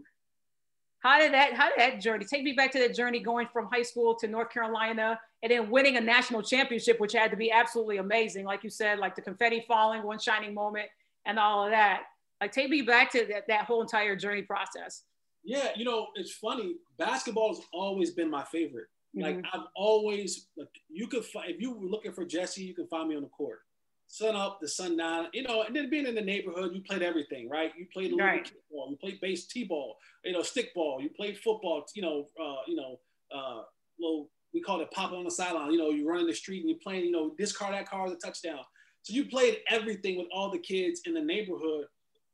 [1.00, 3.68] how did that how did that journey take me back to that journey going from
[3.72, 7.50] high school to North Carolina and then winning a national championship, which had to be
[7.50, 8.44] absolutely amazing.
[8.44, 10.88] Like you said, like the confetti falling, one shining moment,
[11.24, 12.02] and all of that.
[12.40, 15.04] Like take me back to that, that whole entire journey process.
[15.44, 16.74] Yeah, you know, it's funny.
[16.98, 19.48] Basketball has always been my favorite Like Mhm.
[19.52, 23.08] I've always like you could fi- if you were looking for Jesse, you can find
[23.08, 23.60] me on the court.
[24.06, 27.02] Sun up, the sun down, you know, and then being in the neighborhood, you played
[27.02, 27.72] everything, right?
[27.76, 28.44] You played a little Right.
[28.44, 32.62] kickball, you played base t-ball, you know, stick ball, you played football, you know, uh,
[32.66, 33.64] you know, uh,
[33.98, 35.70] little we call it popping on the sideline.
[35.72, 37.86] You know, you run in the street and you're playing, you know, this car, that
[37.88, 38.60] car is a touchdown.
[39.02, 41.86] So you played everything with all the kids in the neighborhood.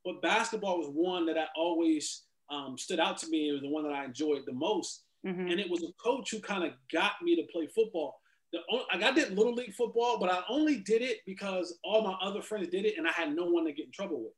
[0.04, 3.48] But basketball was one that I always um, stood out to me.
[3.48, 5.50] It was the one that I enjoyed the most Mhm.
[5.50, 8.20] and it was a coach who kind of got me to play football.
[8.52, 12.02] The only, like I did little league football, but I only did it because all
[12.02, 14.34] my other friends did it, and I had no one to get in trouble with.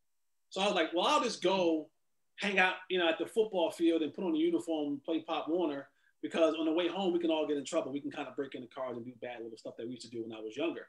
[0.51, 1.91] So I was like, well, I'll just go
[2.37, 5.23] hang out, you know, at the football field and put on a uniform and play
[5.23, 5.89] Pop Warner
[6.23, 7.93] because on the way home we can all get in trouble.
[7.93, 10.05] We can kind of break into cars and do bad little stuff that we used
[10.05, 10.87] to do when I was younger.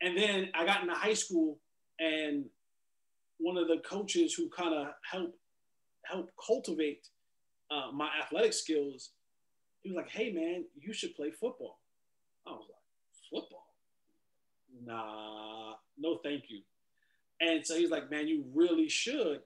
[0.00, 1.60] And then I got into high school,
[1.98, 2.50] and
[3.38, 5.38] one of the coaches who kind of helped
[6.04, 7.08] help cultivate
[7.70, 9.10] uh, my athletic skills
[9.88, 11.80] he was like, "Hey man, you should play football."
[12.46, 13.66] I was like, "Football?
[14.84, 16.60] Nah, no, thank you."
[17.40, 19.42] And so he's like, "Man, you really should."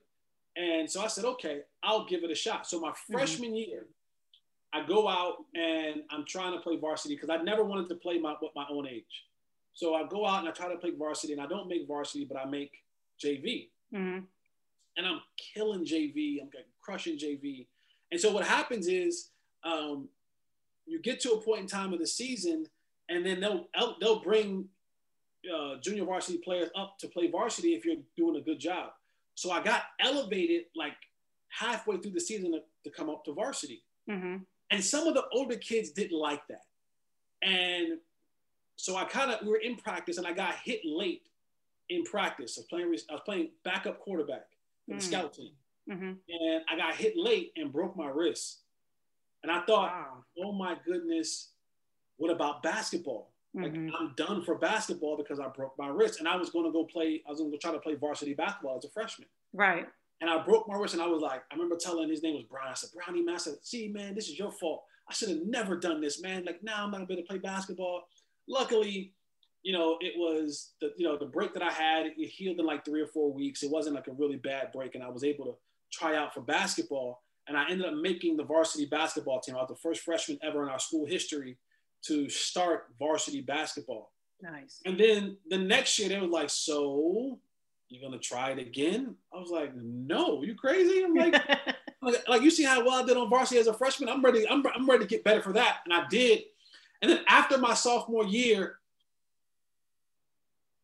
[0.55, 3.85] And so I said, "Okay, I'll give it a shot." So my freshman year,
[4.73, 8.19] I go out and I'm trying to play varsity because I never wanted to play
[8.19, 9.25] my my own age.
[9.73, 12.25] So I go out and I try to play varsity, and I don't make varsity,
[12.25, 12.83] but I make
[13.23, 14.27] JV Mhm.
[14.97, 16.41] and I'm killing JV.
[16.41, 16.51] I'm
[16.81, 17.67] crushing JV.
[18.11, 19.29] And so what happens is
[19.63, 20.09] um,
[20.85, 22.67] you get to a point in time of the season,
[23.09, 23.67] and then they'll
[23.99, 24.69] they'll bring
[25.53, 28.91] uh, junior varsity players up to play varsity if you're doing a good job.
[29.35, 30.93] So I got elevated like
[31.49, 33.83] halfway through the season to, to come up to varsity.
[34.09, 34.45] Mhm.
[34.71, 36.63] And some of the older kids didn't like that.
[37.41, 37.99] And
[38.75, 41.27] so I kind of we were in practice and I got hit late
[41.89, 42.57] in practice.
[42.57, 44.47] I was playing I was playing backup quarterback
[44.87, 45.01] for the Mm.
[45.01, 45.51] scout team.
[45.89, 46.17] Mhm.
[46.29, 48.62] And I got hit late and broke my wrist.
[49.43, 50.23] And I thought, Wow.
[50.39, 51.51] oh my goodness,
[52.17, 53.31] what about basketball?
[53.53, 53.91] Like Mhm.
[53.93, 56.19] I'm done for basketball because I broke my wrist.
[56.19, 58.85] And I was gonna go play, I was gonna try to play varsity basketball as
[58.85, 59.27] a freshman.
[59.53, 59.87] Right.
[60.21, 62.45] And I broke my wrist and I was like, I remember telling his name was
[62.45, 62.71] Brian.
[62.71, 64.85] I said, Brownie, man, I said, see, man, this is your fault.
[65.07, 66.45] I should have never done this, man.
[66.45, 68.07] Like now I'm not gonna be able to play basketball.
[68.47, 69.13] Luckily,
[69.61, 72.65] you know, it was the you know the break that I had, it healed in
[72.65, 73.63] like three or four weeks.
[73.63, 75.55] It wasn't like a really bad break, and I was able to
[75.91, 77.22] try out for basketball.
[77.47, 79.55] And I ended up making the varsity basketball team.
[79.55, 81.57] I was the first freshman ever in our school history
[82.03, 84.11] to start varsity basketball.
[84.41, 84.79] Nice.
[84.85, 87.39] And then the next year they were like, "So
[87.89, 91.33] you're gonna try it again?" I was like, "No, you crazy?" I'm like,
[92.01, 94.09] like, like, you see how well I did on varsity as a freshman.
[94.09, 94.47] I'm ready.
[94.49, 96.43] I'm, I'm ready to get better for that, and I did.
[97.01, 98.79] And then after my sophomore year,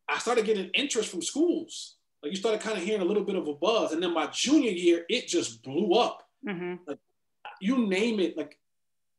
[0.08, 1.96] I started getting interest from schools.
[2.22, 4.26] Like you started kind of hearing a little bit of a buzz, and then my
[4.26, 6.28] junior year, it just blew up.
[6.46, 6.74] Hmm
[7.60, 8.58] You name it, like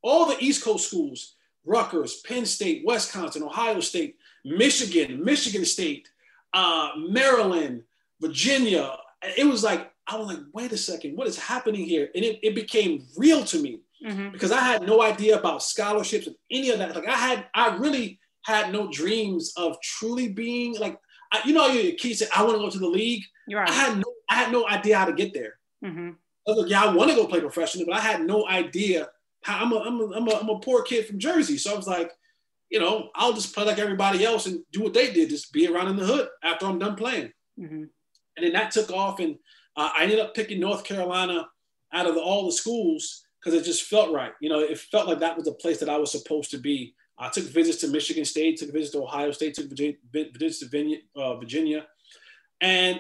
[0.02, 6.10] all the East Coast schools, Rutgers, Penn State, Wisconsin, Ohio State, Michigan, Michigan State,
[6.54, 7.84] uh, Maryland,
[8.20, 8.98] Virginia.
[9.38, 12.10] It was like, I was like, wait a second, what is happening here?
[12.16, 16.26] And it, it became real to me hmm because I had no idea about scholarships
[16.26, 16.96] and any of that.
[16.96, 21.00] Like I had, I really had no dreams of truly being like,
[21.32, 23.24] I, you know, your kid said, I want to go to the league.
[23.48, 23.74] You're I right.
[23.74, 25.54] had no, I had no idea how to get there.
[25.84, 26.12] hmm
[26.48, 29.10] I was like, yeah, I want to go play professional, but I had no idea
[29.44, 29.64] how.
[29.64, 31.88] I'm a, I'm a, I'm a, I'm a poor kid from Jersey, so I was
[31.88, 32.12] like,
[32.70, 35.68] you know, I'll just play like everybody else and do what they did, just be
[35.68, 37.32] around in the hood after I'm done playing.
[37.58, 37.84] hmm
[38.38, 39.38] And then that took off, and
[39.76, 41.48] uh, I ended up picking North Carolina
[41.94, 44.34] out of the, all the schools because it just felt right.
[44.40, 46.96] You know, it felt like that was the place that I was supposed to be.
[47.18, 50.98] I took visits to Michigan State, took visits to Ohio State, took visits to Virginia,
[51.16, 51.86] uh, Virginia,
[52.62, 53.00] and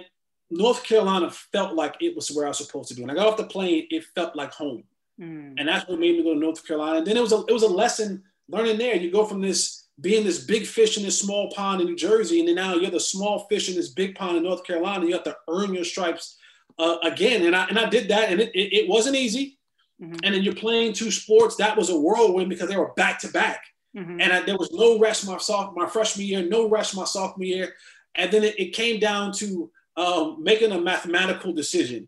[0.51, 3.01] North Carolina felt like it was where I was supposed to be.
[3.01, 4.83] When I got off the plane, it felt like home,
[5.19, 6.97] mm and that's what made me go to North Carolina.
[6.97, 8.95] And then it was a, it was a lesson learning there.
[8.95, 12.39] You go from this being this big fish in this small pond in New Jersey,
[12.39, 15.05] and then now you're the small fish in this big pond in North Carolina.
[15.05, 16.37] You have to earn your stripes
[16.79, 19.57] uh, again, and I and I did that, and it, it, it wasn't easy.
[20.01, 20.19] Mhm.
[20.23, 21.55] And then you're playing two sports.
[21.57, 23.61] That was a whirlwind because they were back to back,
[23.95, 27.05] hmm and I, there was no rest my soph- my freshman year, no rest my
[27.05, 27.75] sophomore year,
[28.15, 32.07] and then it, it came down to um, making a mathematical decision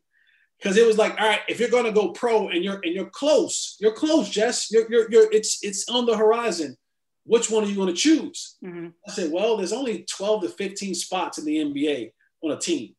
[0.60, 2.93] because it was like, all right, if you're going to go pro and you're and
[2.93, 4.72] you're close, you're close, Jess.
[4.72, 6.78] You're, you're, you're it's it's on the horizon.
[7.26, 8.58] Which one are you going to choose?
[8.62, 12.58] hmm I said, well, there's only 12 to 15 spots in the NBA on a
[12.60, 12.96] team.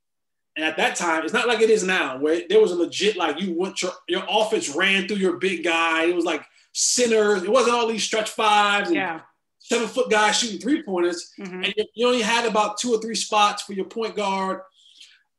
[0.56, 3.16] And at that time, it's not like it is now, where there was a legit,
[3.16, 6.04] like you went your, your offense ran through your big guy.
[6.04, 7.42] It was like centers.
[7.42, 9.20] It wasn't all these stretch fives and Yeah.
[9.58, 11.32] seven foot guys shooting three pointers.
[11.36, 14.60] hmm And you, you only had about two or three spots for your point guard.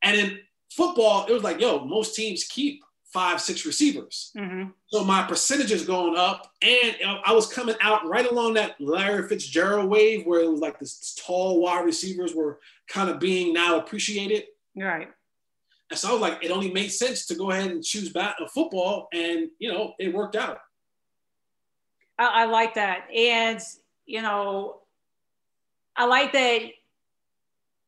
[0.01, 0.39] And in
[0.71, 2.83] football, it was like, yo, most teams keep
[3.15, 4.33] five, six receivers.
[4.37, 4.71] Mm-hmm.
[4.87, 9.27] So my percentage is going up, and I was coming out right along that Larry
[9.29, 13.77] Fitzgerald wave where it was like this tall wide receivers were kind of being now
[13.77, 14.43] appreciated.
[14.75, 15.07] Right.
[15.89, 18.35] And so I was like, it only made sense to go ahead and choose bat
[18.41, 20.59] of football, and you know, it worked out.
[22.19, 23.61] I, I like that, and
[24.05, 24.81] you know,
[25.95, 26.63] I like that.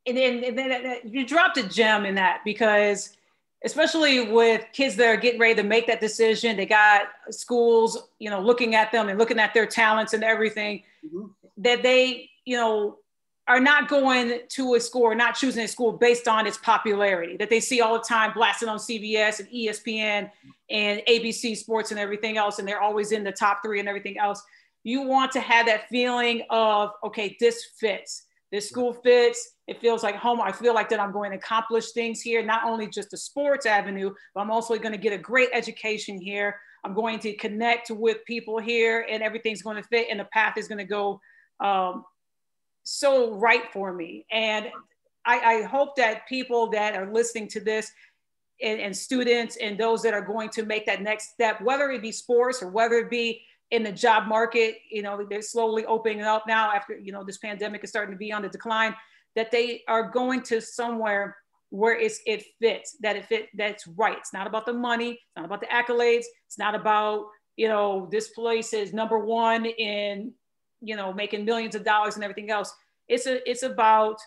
[0.07, 3.17] And then, and then you dropped a gem in that because
[3.63, 6.55] especially with kids that are getting ready to make that decision.
[6.55, 10.83] They got schools, you know, looking at them and looking at their talents and everything
[11.05, 11.31] Mhm.
[11.57, 12.99] that they, you know,
[13.47, 17.37] are not going to a school or not choosing a school based on its popularity
[17.37, 20.29] that they see all the time blasted on CBS and ESPN
[20.69, 22.59] and ABC Sports and everything else.
[22.59, 24.43] And they're always in the top three and everything else.
[24.83, 28.26] You want to have that feeling of, okay, this fits.
[28.51, 29.55] This school fits.
[29.67, 30.39] It feels like home.
[30.41, 33.65] I feel like that I'm going to accomplish things here, not only just the sports
[33.65, 36.55] avenue, but I'm also going to get a great education here.
[36.85, 40.57] I'm going to connect with people here, and everything's going to fit, and the path
[40.57, 41.19] is going to go
[41.59, 42.05] um,
[42.83, 44.25] so right for me.
[44.31, 44.67] And
[45.25, 47.91] I, I hope that people that are listening to this
[48.61, 52.01] and, and students and those that are going to make that next step, whether it
[52.01, 56.21] be sports or whether it be in the job market, you know, they're slowly opening
[56.21, 58.95] up now after, you know, this pandemic is starting to be on the decline,
[59.35, 61.35] that they are going to somewhere
[61.69, 64.17] where it's, it fits, that it fit, that's right.
[64.17, 67.25] It's not about the money, it's not about the accolades, it's not about,
[67.57, 70.31] you know, this place is number one in,
[70.81, 72.73] you know, making millions of dollars and everything else.
[73.09, 74.17] It's a, it's about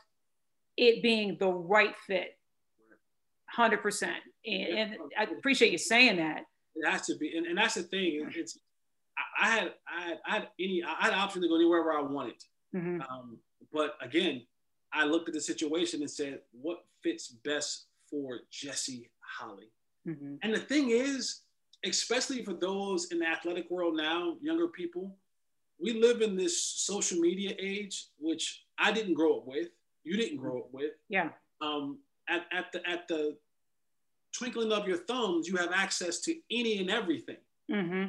[0.77, 2.37] it being the right fit,
[3.49, 4.17] hundred percent.
[4.45, 6.43] And, and I appreciate you saying that.
[6.75, 8.31] It has to be, and, and that's the thing.
[8.35, 8.59] It's
[9.41, 11.99] I, I had I had I had any I had option to go anywhere where
[11.99, 12.43] I wanted.
[12.75, 13.01] Mhm.
[13.11, 13.39] Um,
[13.73, 14.47] but again,
[14.93, 19.71] I looked at the situation and said, what fits best for Jesse Holley?
[20.07, 20.39] Mhm.
[20.43, 21.43] And the thing is,
[21.85, 25.17] especially for those in the athletic world now, younger people,
[25.79, 29.69] we live in this social media age, which I didn't grow up with.
[30.05, 30.93] You didn't grow up with.
[31.09, 31.31] Yeah.
[31.61, 33.37] Um, at, at the at the
[34.33, 37.39] twinkling of your thumbs, you have access to any and everything.
[37.71, 38.07] hmm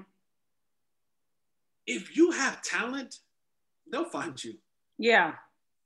[1.92, 3.18] If you have talent,
[3.92, 4.54] they'll find you.
[4.98, 5.34] Yeah.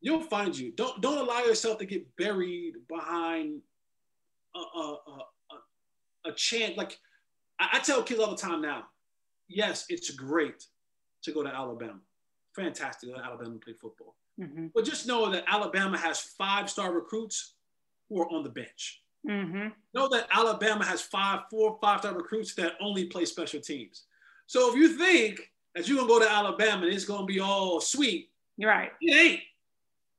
[0.02, 0.72] You'll find you.
[0.72, 3.62] Don't don't allow yourself to get buried behind
[4.56, 6.78] a a, a, a, chant.
[6.78, 7.00] Like
[7.60, 8.84] I, I tell kids all the time now.
[9.48, 10.64] Yes, it's great
[11.24, 12.00] to go to Alabama.
[12.56, 14.16] Fantastic to Alabama play football.
[14.40, 17.56] hmm But just know that Alabama has five star recruits
[18.10, 19.02] who are on the bench.
[19.28, 24.04] hmm Know that Alabama has five, four, five star recruits that only play special teams.
[24.48, 27.80] So if you think that you're gonna go to Alabama and it's gonna be all
[27.82, 28.92] sweet, You're right.
[29.02, 29.42] it ain't.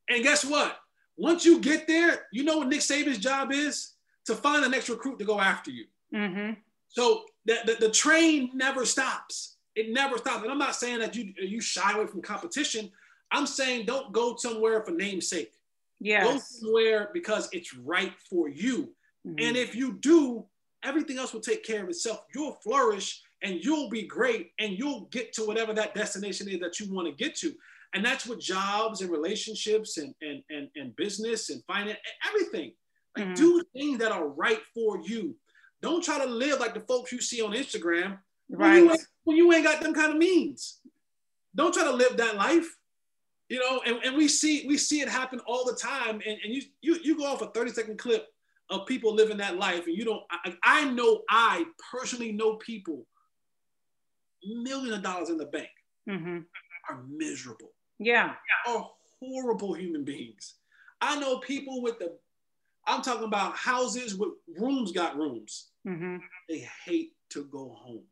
[0.09, 0.79] And guess what?
[1.17, 3.95] Once you get there, you know what Nick Saban's job is?
[4.27, 5.85] To find the next recruit to go after you.
[6.13, 6.51] hmm
[6.89, 9.57] So the, the, the train never stops.
[9.75, 10.43] It never stops.
[10.43, 12.91] And I'm not saying that you you shy away from competition.
[13.31, 15.53] I'm saying don't go somewhere for namesake.
[16.01, 16.25] Yeah.
[16.25, 18.93] Go somewhere because it's right for you.
[19.27, 19.41] Mhm.
[19.41, 20.45] And if you do,
[20.83, 22.25] everything else will take care of itself.
[22.35, 26.81] You'll flourish and you'll be great and you'll get to whatever that destination is that
[26.81, 27.53] you want to get to.
[27.95, 32.73] And that's with jobs and relationships and, and, and, and business and finance, everything.
[33.17, 33.37] Like Mhm.
[33.37, 35.35] do things that are right for you.
[35.81, 38.19] Don't try to live like the folks you see on Instagram
[38.49, 40.81] when, you ain't, when you ain't got them kind of means.
[41.55, 42.67] Don't try to live that life.
[43.49, 46.21] You know, and, and we see we see it happen all the time.
[46.27, 48.27] And, and you, you you go off a 30 second clip
[48.71, 50.25] of people living that life, and you don't.
[50.31, 53.07] I, I know I personally know people,
[54.55, 55.69] million of dollars in the bank,
[56.09, 56.39] hmm
[56.89, 58.35] are miserable, Yeah.
[58.69, 60.55] are horrible human beings.
[61.01, 62.17] I know people with the,
[62.87, 65.71] I'm talking about houses with rooms got rooms.
[65.85, 68.05] hmm They hate to go home.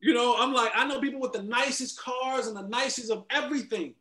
[0.00, 3.24] You know, I'm like, I know people with the nicest cars and the nicest of
[3.30, 3.94] everything.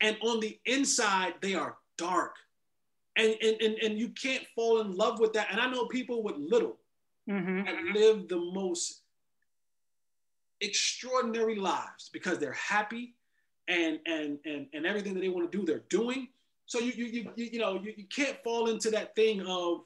[0.00, 2.34] And on the inside, they are dark.
[3.16, 5.48] And, and, and, and you can't fall in love with that.
[5.50, 6.78] And I know people with little
[7.28, 9.02] hmm that live the most
[10.60, 13.14] extraordinary lives because they're happy
[13.68, 16.28] and and and, and everything that they want to do, they're doing.
[16.66, 19.82] So you you you, you, know you, you can't fall into that thing of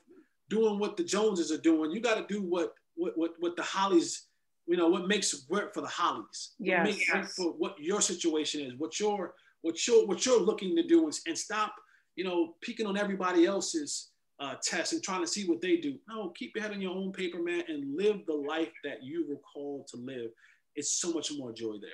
[0.51, 1.91] doing what the Joneses are doing.
[1.91, 4.27] You got to do what what what what the Holleys,
[4.67, 6.53] you know, what makes work for the Holleys.
[6.59, 6.85] What Yes.
[6.85, 10.83] makes work for what your situation is, what your what you're what you're looking to
[10.83, 11.75] do, and, and stop,
[12.17, 14.11] you know, peeking on everybody else's
[14.41, 15.97] uh, tests and trying to see what they do.
[16.09, 19.27] No, keep your head on your own paper, man, and live the life that you
[19.29, 20.31] were called to live.
[20.77, 21.91] It's so much more joy there.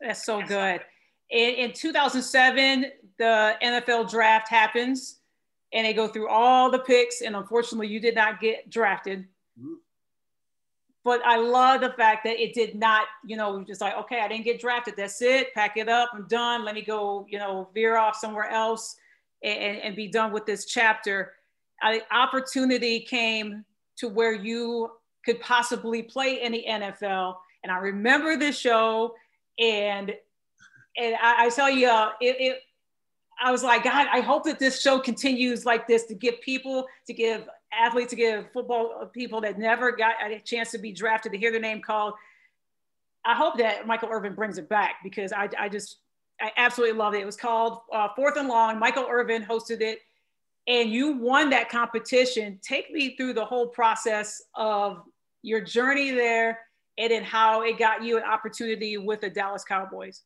[0.00, 0.80] That's so good.
[1.30, 2.86] In, in 2007,
[3.18, 5.20] the NFL draft happens
[5.72, 7.20] and they go through all the picks.
[7.20, 9.26] And unfortunately, you did not get drafted.
[9.60, 9.76] Mhm.
[11.04, 14.28] but I love the fact that it did not, you know, just like, okay, I
[14.28, 14.94] didn't get drafted.
[14.96, 15.54] That's it.
[15.54, 16.10] Pack it up.
[16.12, 16.64] I'm done.
[16.66, 18.96] Let me go, you know, veer off somewhere else
[19.42, 21.32] and, and be done with this chapter.
[21.80, 23.64] I, opportunity came
[23.96, 24.90] to where you
[25.24, 27.36] could possibly play in the NFL.
[27.62, 29.14] And I remember this show,
[29.58, 30.14] and
[30.96, 32.62] and I, I tell you, uh, it, it,
[33.40, 36.86] I was like, God, I hope that this show continues like this to give people,
[37.06, 41.32] to give athletes, to give football people that never got a chance to be drafted
[41.32, 42.14] to hear their name called.
[43.24, 45.98] I hope that Michael Irvin brings it back because I, I just,
[46.40, 47.20] I absolutely love it.
[47.20, 48.78] It was called uh, Fourth and Long.
[48.78, 50.00] Michael Irvin hosted it,
[50.66, 52.58] and you won that competition.
[52.62, 55.02] Take me through the whole process of
[55.42, 56.58] your journey there
[56.98, 60.22] and then how it got you an opportunity with the Dallas Cowboys.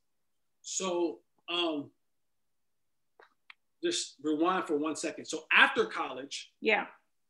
[0.62, 1.18] So,
[1.48, 1.90] um,
[3.84, 5.26] just rewind for one second.
[5.26, 6.86] So after college, yeah,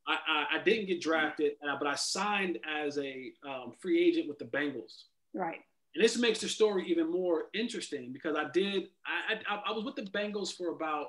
[0.07, 4.27] I, I, I didn't get drafted, uh, but I signed as a um, free agent
[4.27, 5.03] with the Bengals.
[5.33, 5.61] Right.
[5.95, 8.89] And this makes the story even more interesting because I did.
[9.05, 11.07] I, I, I was with the Bengals for about.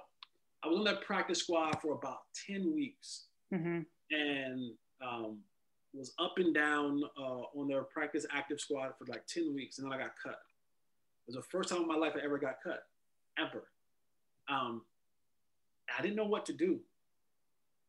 [0.62, 3.80] I was on that practice squad for about ten weeks, mm-hmm.
[4.10, 4.70] and
[5.06, 5.38] um,
[5.94, 9.86] was up and down uh, on their practice active squad for like ten weeks, and
[9.86, 10.32] then I got cut.
[10.32, 12.86] It was the first time in my life I ever got cut,
[13.38, 13.64] ever.
[14.48, 14.82] Um,
[15.96, 16.80] I didn't know what to do.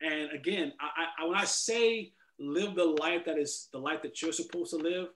[0.01, 4.21] And again, I, I, when I say live the life that is the life that
[4.21, 5.07] you're supposed to live,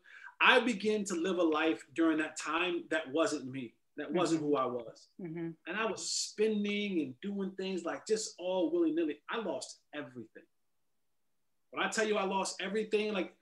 [0.41, 3.73] I began to live a life during that time that wasn't me.
[3.97, 4.49] That wasn't mm-hmm.
[4.51, 5.07] who I was.
[5.21, 5.49] Mm-hmm.
[5.67, 9.17] And I was spending and doing things like just all willy nilly.
[9.29, 10.43] I lost everything.
[11.71, 13.33] When I tell you I lost everything, like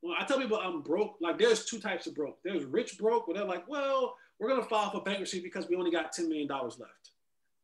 [0.00, 2.38] when I tell people I'm broke, like there's two types of broke.
[2.42, 5.90] There's rich broke, where they're like, well, we're gonna file for bankruptcy because we only
[5.90, 7.10] got $10 million left.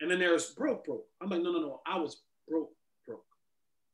[0.01, 1.07] And then there's broke, broke.
[1.21, 1.81] I'm like, no, no, no.
[1.87, 2.73] I was broke,
[3.07, 3.25] broke.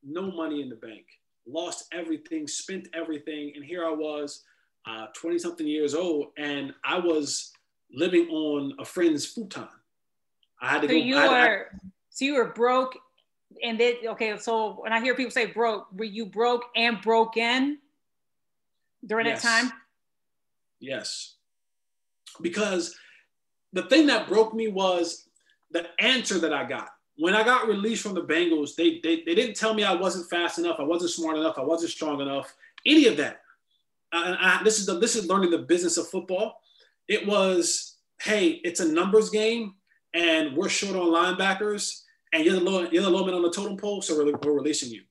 [0.03, 1.05] No money in the bank.
[1.47, 3.53] Lost everything, spent everything.
[3.55, 4.43] And here I was,
[5.13, 7.51] 20 uh, something years old, and I was
[7.93, 9.67] living on a friend's futon.
[10.61, 10.99] I had to so go.
[10.99, 11.77] You I, were, I,
[12.09, 12.97] so you were broke.
[13.63, 17.79] And then, okay, so when I hear people say broke, were you broke and broken
[19.05, 19.41] during yes.
[19.41, 19.71] that time?
[20.79, 21.35] Yes.
[22.41, 22.95] Because
[23.73, 25.27] the thing that broke me was
[25.71, 26.89] the answer that I got.
[27.17, 30.29] When I got released from the Bengals, they, they, they didn't tell me I wasn't
[30.29, 33.41] fast enough, I wasn't smart enough, I wasn't strong enough, any of that.
[34.13, 36.61] Uh, I, this is the, this is learning the business of football.
[37.07, 39.75] It was, hey, it's a numbers game,
[40.13, 43.51] and we're short on linebackers, and you're the low, you're the low man on the
[43.51, 45.01] totem pole, so we're, we're releasing you.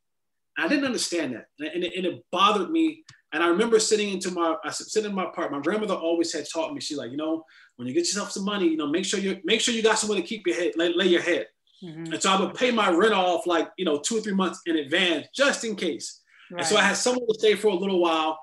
[0.56, 3.04] I didn't understand that, and it, and it bothered me.
[3.32, 5.52] And I remember sitting into my, I sitting in my part.
[5.52, 6.80] My grandmother always had taught me.
[6.80, 7.44] She's like, you know,
[7.76, 9.98] when you get yourself some money, you know, make sure you make sure you got
[9.98, 11.46] somewhere to keep your head, lay, lay your head.
[11.82, 12.12] Mm-hmm.
[12.12, 14.60] And so I would pay my rent off like you know two or three months
[14.66, 16.22] in advance just in case.
[16.50, 16.60] Right.
[16.60, 18.38] And so I had someone to stay for a little while,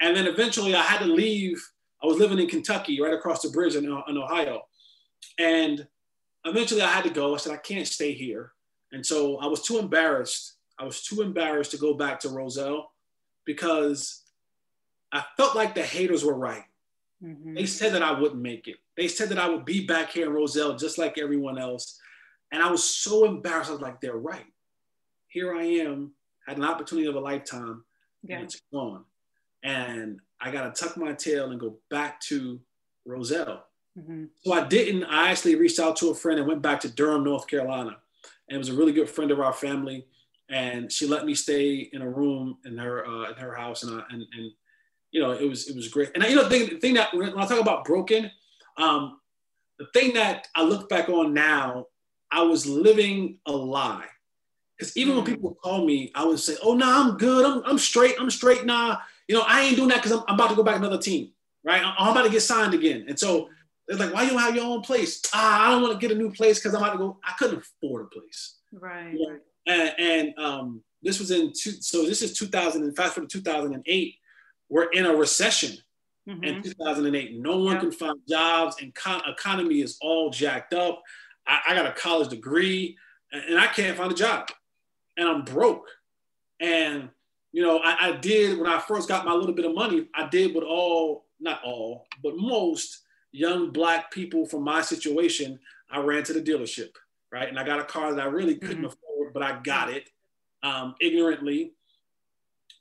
[0.00, 1.62] and then eventually I had to leave.
[2.02, 4.62] I was living in Kentucky, right across the bridge in, in Ohio,
[5.38, 5.86] and
[6.44, 7.34] eventually I had to go.
[7.34, 8.52] I said I can't stay here,
[8.92, 10.54] and so I was too embarrassed.
[10.78, 12.92] I was too embarrassed to go back to Roselle
[13.44, 14.22] because
[15.12, 16.64] I felt like the haters were right.
[17.22, 17.54] Mm-hmm.
[17.54, 18.76] They said that I wouldn't make it.
[18.96, 21.98] They said that I would be back here in Roselle just like everyone else.
[22.52, 23.70] And I was so embarrassed.
[23.70, 24.46] I was like, they're right.
[25.28, 26.12] Here I am,
[26.46, 27.84] had an opportunity of a lifetime,
[28.22, 28.36] yeah.
[28.36, 29.04] and it's gone.
[29.62, 32.60] And I got to tuck my tail and go back to
[33.04, 33.64] Roselle.
[33.98, 34.24] Mm-hmm.
[34.44, 35.04] So I didn't.
[35.04, 37.96] I actually reached out to a friend and went back to Durham, North Carolina.
[38.48, 40.06] And it was a really good friend of our family.
[40.48, 43.82] And she let me stay in a room in her uh, in her house.
[43.82, 44.52] And, I, and, and
[45.12, 46.10] you know, it was it was great.
[46.14, 48.30] And I, you know, the thing, the thing that when I talk about broken,
[48.76, 49.20] um,
[49.78, 51.86] the thing that I look back on now,
[52.30, 54.06] I was living a lie.
[54.76, 55.28] Because even when mm.
[55.28, 57.44] people call me, I would say, "Oh, no, nah, I'm good.
[57.44, 58.14] I'm, I'm straight.
[58.18, 58.64] I'm straight.
[58.64, 58.96] Nah,
[59.28, 61.32] you know, I ain't doing that because I'm, I'm, about to go back another team,
[61.64, 61.82] right?
[61.84, 63.48] I'm, I'm about to get signed again." And so
[63.90, 66.16] they're like, "Why you don't have your own place?" Ah, I don't want to get
[66.16, 67.18] a new place because I'm about to go.
[67.24, 69.12] I couldn't afford a place, right?
[69.12, 69.38] You know?
[69.66, 71.72] And, and um, this was in two.
[71.80, 72.82] So this is 2000.
[72.82, 74.16] And fast forward to 2008
[74.70, 75.76] we're in a recession
[76.26, 76.42] mm-hmm.
[76.42, 77.38] in 2008.
[77.38, 81.02] No one can find jobs, and con- economy is all jacked up.
[81.46, 82.96] I, I got a college degree,
[83.32, 84.48] and, and, I can't find a job,
[85.18, 85.88] and I'm broke.
[86.60, 87.10] And
[87.52, 90.06] you know, I, I did when I first got my little bit of money.
[90.14, 95.58] I did what all, not all, but most young black people from my situation.
[95.90, 96.90] I ran to the dealership,
[97.32, 98.86] right, and I got a car that I really couldn't mm-hmm.
[98.86, 100.08] afford, but I got it
[100.62, 101.72] um, ignorantly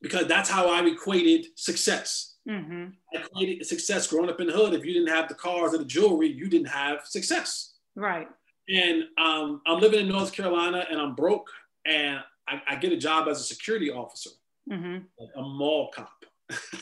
[0.01, 2.35] because that's how I equated success.
[2.47, 2.87] Mm-hmm.
[3.15, 4.73] I equated success growing up in the hood.
[4.73, 7.73] If you didn't have the cars or the jewelry, you didn't have success.
[7.95, 8.27] Right.
[8.69, 11.49] And um, I'm living in North Carolina and I'm broke
[11.85, 14.29] and I, I get a job as a security officer,
[14.69, 14.99] mm-hmm.
[15.37, 16.25] a mall cop.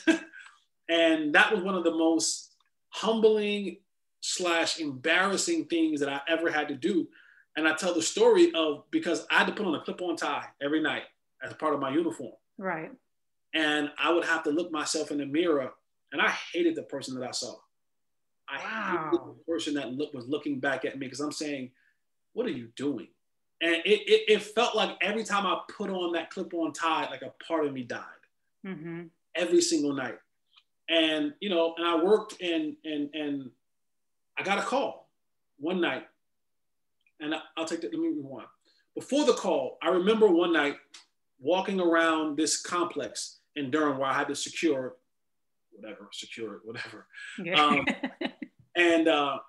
[0.89, 2.46] And that was one of the most
[2.89, 3.77] humbling
[4.21, 7.07] slash embarrassing things that I ever had to do.
[7.55, 10.45] And I tell the story of because I had to put on a clip-on tie
[10.61, 11.03] every night
[11.43, 12.33] as part of my uniform.
[12.57, 12.91] Right.
[13.53, 15.71] And I would have to look myself in the mirror,
[16.11, 17.55] and I hated the person that I saw.
[18.49, 19.09] I Wow.
[19.11, 21.71] hated the person that look, was looking back at me because I'm saying,
[22.33, 23.07] "What are you doing?"
[23.61, 27.23] And it, it, it felt like every time I put on that clip-on tie, like
[27.23, 28.03] a part of me died
[28.63, 29.03] hmm
[29.35, 30.19] every single night.
[30.89, 33.49] And you know, and I worked and and and
[34.37, 35.09] I got a call
[35.59, 36.05] one night,
[37.19, 37.91] and I, will take that.
[37.93, 38.47] Let me rewind.
[38.95, 40.77] Before the call, I remember one night
[41.39, 44.95] walking around this complex in Durham where I had to secure
[45.71, 47.05] whatever, secure it, whatever.
[47.55, 47.85] Um,
[48.77, 49.39] And uh,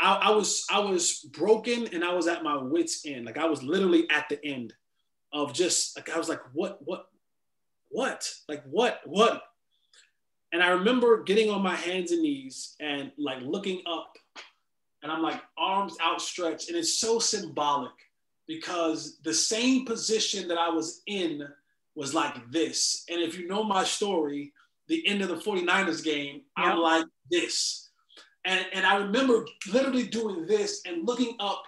[0.00, 3.26] I, I was I was broken and I was at my wits end.
[3.26, 4.72] Like I was literally at the end
[5.32, 7.08] of just like I was like, what, what,
[7.88, 9.42] what, like what, what?
[10.52, 14.16] And I remember getting on my hands and knees and like looking up,
[15.02, 17.92] and I'm like arms outstretched, and it's so symbolic
[18.46, 21.46] because the same position that I was in
[21.94, 23.04] was like this.
[23.08, 24.52] And if you know my story,
[24.88, 27.90] the end of the 49ers game, I'm like this.
[28.44, 31.64] And, and I remember literally doing this and looking up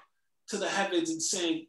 [0.48, 1.66] to the heavens and saying,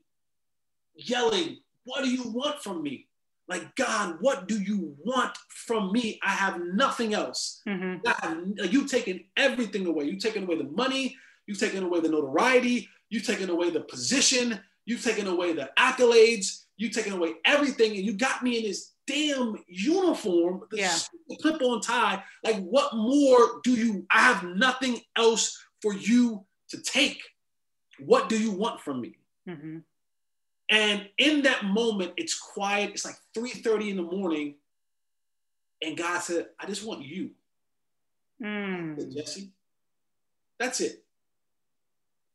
[0.95, 3.09] yelling, What do you want from me?
[3.50, 6.20] Like, God, what do you want from me?
[6.24, 7.62] I have nothing else.
[7.68, 10.06] hmm God, you've taken everything away.
[10.06, 11.16] You've taken away the money.
[11.47, 12.88] You've taken away the notoriety.
[13.10, 14.60] You've taken away the position.
[14.86, 16.66] You've taken away the accolades.
[16.78, 17.91] You've taken away everything.
[17.97, 20.97] And you got me in this damn uniform, the Yeah.
[21.41, 22.24] clip on tie.
[22.43, 24.06] Like, what more do you?
[24.12, 27.20] I have nothing else for you to take.
[28.00, 29.16] What do you want from me?
[29.47, 29.80] hmm
[30.70, 32.91] And in that moment, it's quiet.
[32.91, 34.55] It's like 3:30 in the morning.
[35.82, 37.32] And God said, I just want you.
[38.41, 38.45] I
[38.97, 39.13] said, Mm.
[39.15, 39.49] Jesse,
[40.57, 41.03] that's it.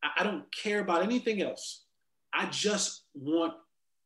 [0.03, 1.85] I, I don't care about anything else.
[2.33, 3.55] I just want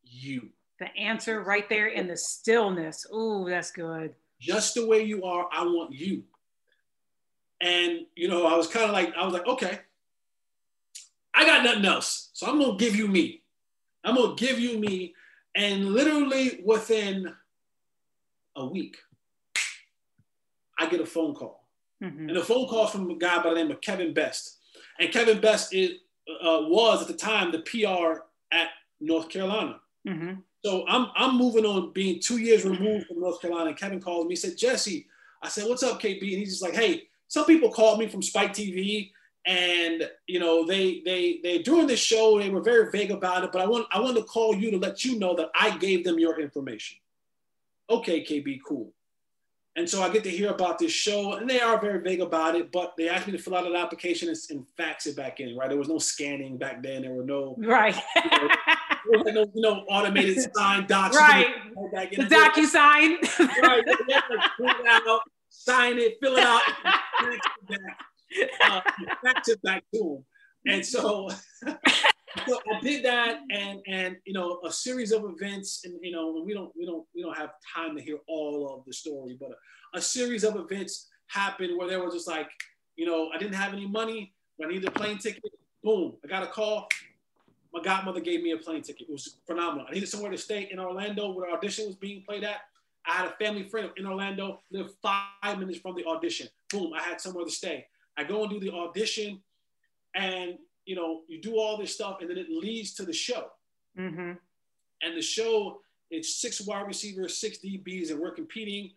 [0.04, 0.50] you.
[0.78, 3.06] The answer right there in the stillness.
[3.12, 4.14] Ooh, that's good.
[4.40, 6.22] Just the way you are, I want you.
[7.60, 9.80] And you know, I was kind of like, I was like, okay,
[11.34, 12.30] I got nothing else.
[12.32, 13.42] So I'm gonna give you me.
[14.04, 15.14] I'm gonna give you me.
[15.54, 17.34] And literally within
[18.56, 18.96] a week,
[20.78, 21.68] I get a phone call.
[22.00, 24.58] hmm And the phone call from a guy by the name of Kevin Best.
[25.00, 25.92] And Kevin Best is,
[26.28, 28.22] uh, was at the time the PR
[28.52, 28.68] at
[29.00, 29.80] North Carolina.
[30.06, 30.34] hmm
[30.64, 33.70] So I'm, I'm moving on being two years removed from North Carolina.
[33.70, 35.06] And Kevin calls me, he said, Jesse,
[35.42, 36.20] I said, what's up, KB?
[36.20, 39.12] And he's just like, hey, some people called me from Spike TV
[39.48, 43.50] and you know they they they during this show they were very vague about it
[43.50, 46.04] but i want i want to call you to let you know that i gave
[46.04, 46.98] them your information
[47.88, 48.92] okay kb cool
[49.76, 52.54] and so i get to hear about this show and they are very vague about
[52.56, 55.40] it but they asked me to fill out an application and, and fax it back
[55.40, 57.96] in right there was no scanning back then there were no, Right.
[58.14, 61.46] there was no you know automated sign docs right.
[61.74, 62.26] The in.
[62.28, 63.62] DocuSign.
[63.62, 66.60] right, you have to fill it out, sign it, fill it out,
[68.30, 68.50] it
[69.22, 70.24] back, to back to them.
[70.66, 71.28] And so,
[72.46, 76.42] so I did that, and and you know a series of events, and you know
[76.44, 79.50] we don't we don't we don't have time to hear all of the story, but
[79.50, 82.48] a, a series of events happened where there was just like,
[82.96, 85.42] you know, I didn't have any money, I needed a plane ticket.
[85.82, 86.88] Boom, I got a call.
[87.72, 89.08] My godmother gave me a plane ticket.
[89.08, 89.86] It was phenomenal.
[89.88, 92.62] I needed somewhere to stay in Orlando where the audition was being played at.
[93.06, 96.48] I had a family friend in Orlando, lived five minutes from the audition.
[96.70, 97.86] Boom, I had somewhere to stay.
[98.18, 99.40] I go and do the audition,
[100.14, 103.46] and you know, you do all this stuff, and then it leads to the show.
[103.96, 104.32] hmm
[105.02, 108.90] And the show, it's six wide receivers, six DBs, and we're competing.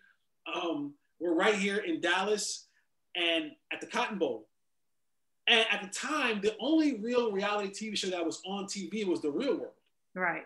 [0.54, 2.68] Um, we're right here in Dallas
[3.16, 4.48] and at the Cotton Bowl.
[5.48, 9.22] And at the time, the only real reality TV show that was on TV was
[9.22, 9.74] The Real World.
[10.16, 10.44] Right.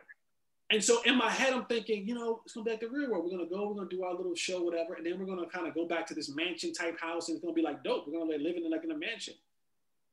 [0.72, 3.12] And so in my head, I'm thinking, you know, it's gonna be like the real
[3.12, 3.26] world.
[3.26, 5.68] We're gonna go, we're gonna do our little show, whatever, and then we're gonna kind
[5.68, 8.08] of go back to this mansion type house, and it's gonna be like dope.
[8.08, 9.36] We're gonna like live in like in a mansion.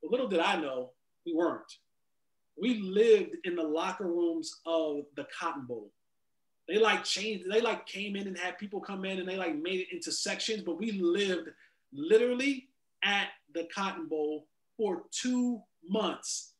[0.01, 0.91] But little did I know,
[1.25, 1.77] we weren't.
[2.55, 5.89] We lived in the locker rooms of the Cotton Bowl.
[6.67, 7.45] They like changed.
[7.49, 10.11] They like came in and had people come in, and they like made it into
[10.11, 10.61] sections.
[10.61, 11.49] But we lived
[11.91, 12.67] literally
[13.03, 14.45] at the Cotton Bowl
[14.77, 16.51] for two months.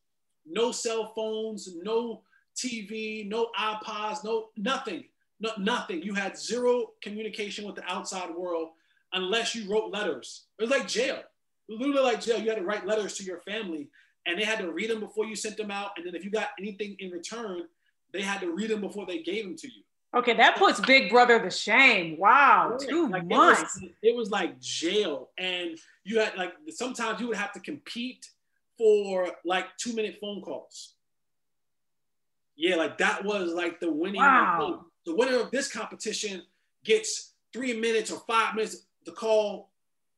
[0.46, 2.22] No cell phones, no
[2.56, 5.04] TV, no iPods, no nothing,
[5.40, 6.02] no, nothing.
[6.02, 8.70] You had zero communication with the outside world
[9.12, 10.44] unless you wrote letters.
[10.58, 11.20] It was like jail,
[11.68, 12.38] literally like jail.
[12.38, 13.88] You had to write letters to your family,
[14.26, 15.90] and they had to read them before you sent them out.
[15.96, 17.62] And then if you got anything in return,
[18.12, 19.82] they had to read them before they gave them to you.
[20.14, 22.16] Okay, that puts Big Brother to shame.
[22.18, 23.76] Wow, two like, months.
[23.76, 27.60] It was, it was like jail, and you had like sometimes you would have to
[27.60, 28.28] compete
[28.78, 30.93] for like two minute phone calls.
[32.56, 34.20] Yeah, like that was like the winning.
[34.20, 34.86] Wow.
[35.06, 36.42] The winner of this competition
[36.84, 39.70] gets three minutes or five minutes to call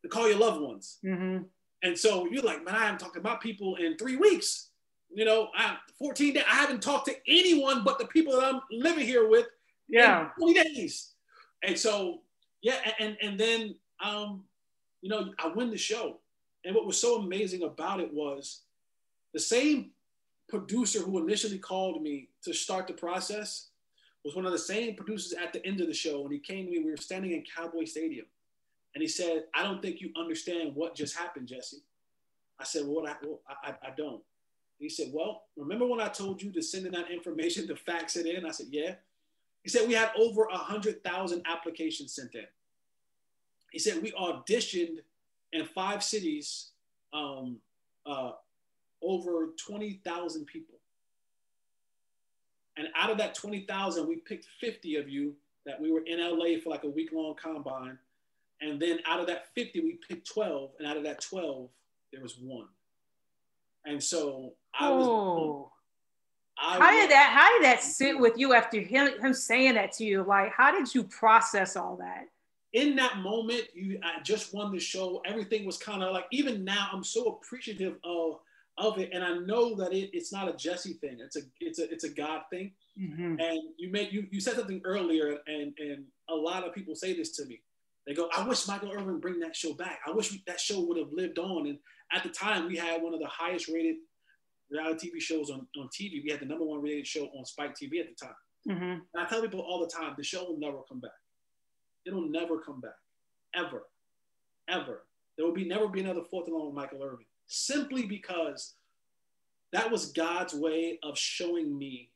[0.03, 0.99] to call your loved ones.
[1.05, 1.45] Mm-hmm.
[1.83, 4.71] And so you're like, man, I haven't talked to my people in three weeks.
[5.13, 6.45] You know, I 14 days.
[6.51, 9.47] I haven't talked to anyone but the people that I'm living here with
[9.89, 10.29] Yeah.
[10.39, 11.13] in 20 days.
[11.63, 12.23] And so,
[12.63, 13.75] yeah, and and then
[14.05, 14.45] um,
[15.01, 16.19] you know, I win the show.
[16.65, 18.63] And what was so amazing about it was
[19.33, 19.93] the same
[20.49, 23.69] producer who initially called me to start the process
[24.25, 26.23] was one of the same producers at the end of the show.
[26.23, 28.27] And he came to me, we were standing in Cowboy Stadium.
[28.95, 31.83] And he said, I don't think you understand what just happened, Jesse.
[32.59, 34.23] I said, well, what I, well, I, I don't.
[34.79, 38.17] He said, well, remember when I told you to send in that information to fax
[38.17, 38.45] it in?
[38.47, 38.95] I said, yeah.
[39.63, 42.47] He said, we had over a 100,000 applications sent in.
[43.73, 44.99] He said, we auditioned
[45.53, 46.71] in five cities,
[47.13, 47.59] um,
[48.07, 48.33] uh,
[49.07, 50.75] over 20,000 people.
[52.77, 55.35] And out of that 20,000, we picked 50 of you
[55.65, 57.99] that we were in LA for like a week long combine.
[58.61, 60.71] And then out of that 50, we picked 12.
[60.79, 61.69] And out of that 12,
[62.13, 62.67] there was one.
[63.85, 65.07] And so I was.
[65.07, 65.73] Oh.
[66.59, 69.75] I How was- did that how did that sit with you after him, him saying
[69.75, 70.23] that to you?
[70.23, 72.29] Like, how did you process all that?
[72.77, 75.23] in that moment, you I just won the show.
[75.25, 78.41] Everything was kind of like even now, I'm so appreciative of
[78.79, 81.19] of it, and I know that it, it's not a Jesse thing.
[81.21, 82.73] It's a it's a it's a God thing.
[83.01, 83.41] Mm-hmm.
[83.41, 87.15] And you made you you said something earlier, and and a lot of people say
[87.15, 87.63] this to me.
[88.07, 90.01] They go, "I wish Michael Irvin bring that show back.
[90.07, 91.79] I wish that show would have lived on." And
[92.13, 93.97] at the time, we had one of the highest rated
[94.71, 96.23] reality TV shows on, on TV.
[96.23, 98.35] We had the number one rated show on Spike TV at the time.
[98.69, 98.85] Mm-hmm.
[98.85, 101.11] And I tell people all the time, the show will never come back.
[102.05, 102.97] It'll never come back,
[103.55, 103.83] ever,
[104.69, 105.03] ever.
[105.37, 108.75] There will be never be another Fourth and Long with Michael Irvin, simply because
[109.73, 112.11] that was God's way of showing me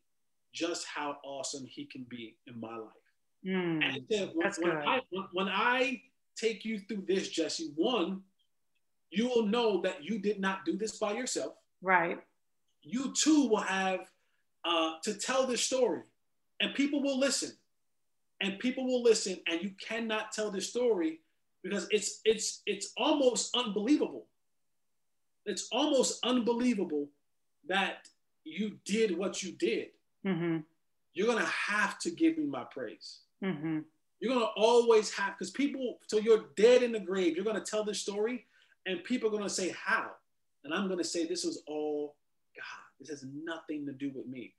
[0.52, 2.90] just how awesome He can be in my life.
[3.46, 3.84] Mm.
[3.84, 4.84] And then when, That's when good.
[4.86, 6.02] I when, when I
[6.36, 8.22] take you through this, Jesse, one,
[9.10, 12.18] you will know that you did not do this by yourself Right.
[12.82, 14.00] you too will have
[14.64, 16.02] uh, to tell this story
[16.60, 17.52] and people will listen
[18.40, 21.20] and people will listen and you cannot tell this story
[21.62, 24.26] because it's it's it's almost unbelievable
[25.46, 27.08] it's almost unbelievable
[27.68, 28.08] that
[28.44, 29.88] you did what you did.
[30.26, 30.58] Mm-hmm.
[31.14, 33.20] you're gonna have to give me my praise.
[33.42, 33.78] Mm-hmm.
[34.20, 37.36] you're gonna always have because people till you're dead in the grave.
[37.36, 38.44] You're gonna tell this story
[38.86, 40.10] and people are gonna say how?
[40.64, 42.16] And i'm gonna say this was all
[42.54, 42.84] god.
[42.98, 44.52] This has nothing to do with me.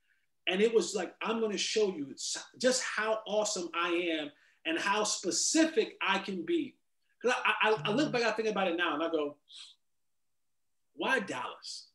[0.48, 2.12] And it was like i'm gonna show you
[2.58, 4.30] just how awesome i am
[4.66, 6.74] and how specific i can be.
[7.22, 9.36] Because I, I, I look back i think about it now and i go
[10.94, 11.88] why dallas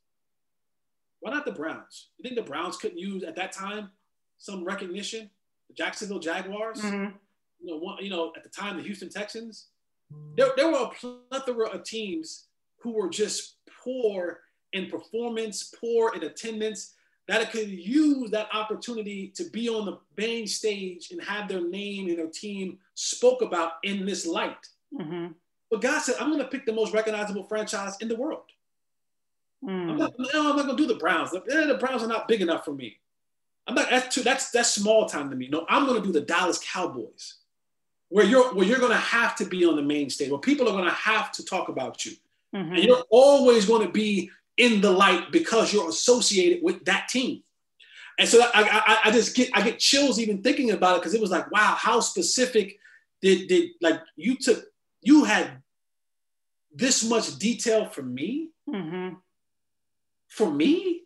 [1.20, 3.90] why not the browns you think the browns couldn't use at that time
[4.38, 5.30] some recognition
[5.68, 7.16] the jacksonville jaguars Mm-hmm.
[7.60, 9.68] you know, one, you know, at the time, the Houston Texans,
[10.36, 10.90] there, there were a
[11.30, 12.46] plethora of teams
[12.82, 14.40] who were just poor
[14.74, 16.94] in performance, poor in attendance,
[17.28, 21.68] that it could use that opportunity to be on the main stage and have their
[21.68, 24.66] name and their team spoke about in this light.
[24.94, 25.34] Mm-hmm.
[25.70, 28.46] But God said, I'm going to pick the most recognizable franchise in the world.
[29.64, 29.98] I'm Mm.
[29.98, 31.32] not, no, I'm not going to do the Browns.
[31.32, 32.98] The, Browns are not big enough for me.
[33.66, 33.90] I'm not.
[33.90, 34.22] That's too.
[34.24, 35.50] That's that's small time to me.
[35.50, 37.36] No, I'm going to do the Dallas Cowboys,
[38.10, 40.70] where you're where you're going to have to be on the main stage, where people
[40.70, 42.14] are going to have to talk about you,
[42.56, 42.76] Mm-hmm.
[42.76, 47.44] and you're always going to be in the light because you're associated with that team.
[48.18, 51.14] And so I, I, I just get I get chills even thinking about it because
[51.14, 52.80] it was like, wow, how specific
[53.22, 54.64] did did like you took
[55.02, 55.62] you had
[56.74, 59.16] this much detail for me Mm-hmm.
[60.38, 61.04] For me,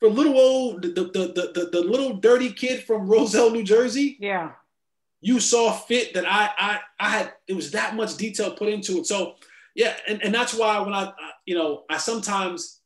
[0.00, 4.16] for little old the, the, the, the, the little dirty kid from Roselle, New Jersey,
[4.20, 4.52] Yeah.
[5.20, 8.98] you saw fit that I I I had it was that much detail put into
[8.98, 9.06] it.
[9.06, 9.34] So
[9.74, 12.80] yeah, and, and that's why when I, I you know I sometimes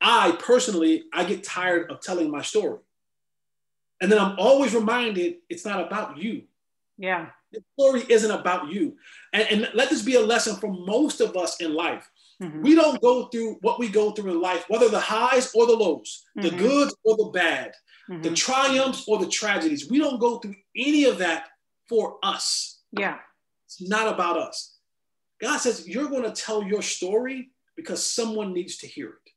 [0.00, 2.78] I personally I get tired of telling my story.
[4.00, 6.42] And then I'm always reminded it's not about you.
[6.98, 7.30] Yeah.
[7.52, 8.96] The story isn't about you.
[9.32, 12.08] And, and let this be a lesson for most of us in life.
[12.40, 12.62] Mhm.
[12.62, 15.76] We don't go through what we go through in life, whether the highs or the
[15.76, 16.58] lows, the Mhm.
[16.58, 17.74] goods or the bad,
[18.08, 18.36] the Mhm.
[18.36, 19.90] triumphs or the tragedies.
[19.90, 21.50] We don't go through any of that
[21.88, 22.78] for us.
[22.92, 23.18] Yeah.
[23.66, 24.76] It's not about us.
[25.40, 29.32] God says you're going to tell your story because someone needs to hear it.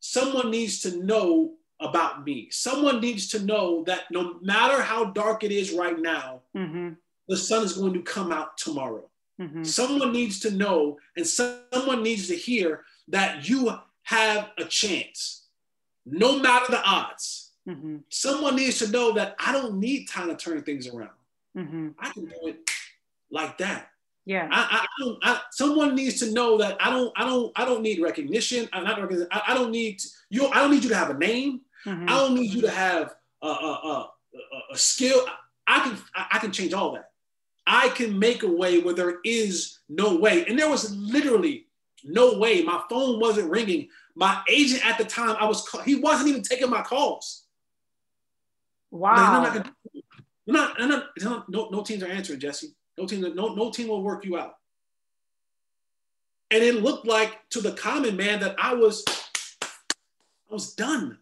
[0.00, 2.48] Someone needs to know about me.
[2.50, 6.94] Someone needs to know that no matter how dark it is right now, Mm-hmm.
[7.28, 9.10] the sun is going to come out tomorrow.
[9.40, 9.64] Mm-hmm.
[9.64, 13.72] Someone needs to know and someone needs to hear that you
[14.02, 15.44] have a chance,
[16.06, 17.50] no matter the odds.
[17.68, 17.96] Mm-hmm.
[18.08, 21.10] Someone needs to know that I don't need time to turn things around.
[21.56, 21.88] Mm-hmm.
[21.98, 22.70] I can do it
[23.30, 23.88] like that.
[24.24, 24.48] Yeah.
[24.50, 25.18] I, I, I don't.
[25.22, 27.12] I, someone needs to know that I don't.
[27.16, 27.52] I don't.
[27.56, 28.68] I don't need recognition.
[28.72, 28.98] I'm not.
[29.30, 30.46] I, I don't need you.
[30.48, 31.60] I don't need you to have a name.
[31.84, 32.04] Mhm.
[32.10, 35.24] I don't need you to have a, a, a, a- a skill.
[35.66, 35.98] I can.
[36.14, 37.10] I I can change all that.
[37.66, 40.44] I can make a way where there is no way.
[40.46, 41.66] And there was literally
[42.04, 42.62] no way.
[42.62, 43.88] My phone wasn't ringing.
[44.14, 45.68] My agent at the time, I was.
[45.68, 47.44] ca- He wasn't even taking my calls.
[48.92, 49.42] Like, Wow.
[49.44, 49.72] I'm not
[50.46, 52.68] not, not, not- no, no teams are answering, Jesse.
[52.96, 54.56] No team, no, no team will work you out.
[56.50, 59.04] And it looked like to the common man that I was,
[59.60, 59.66] I
[60.54, 61.18] was done.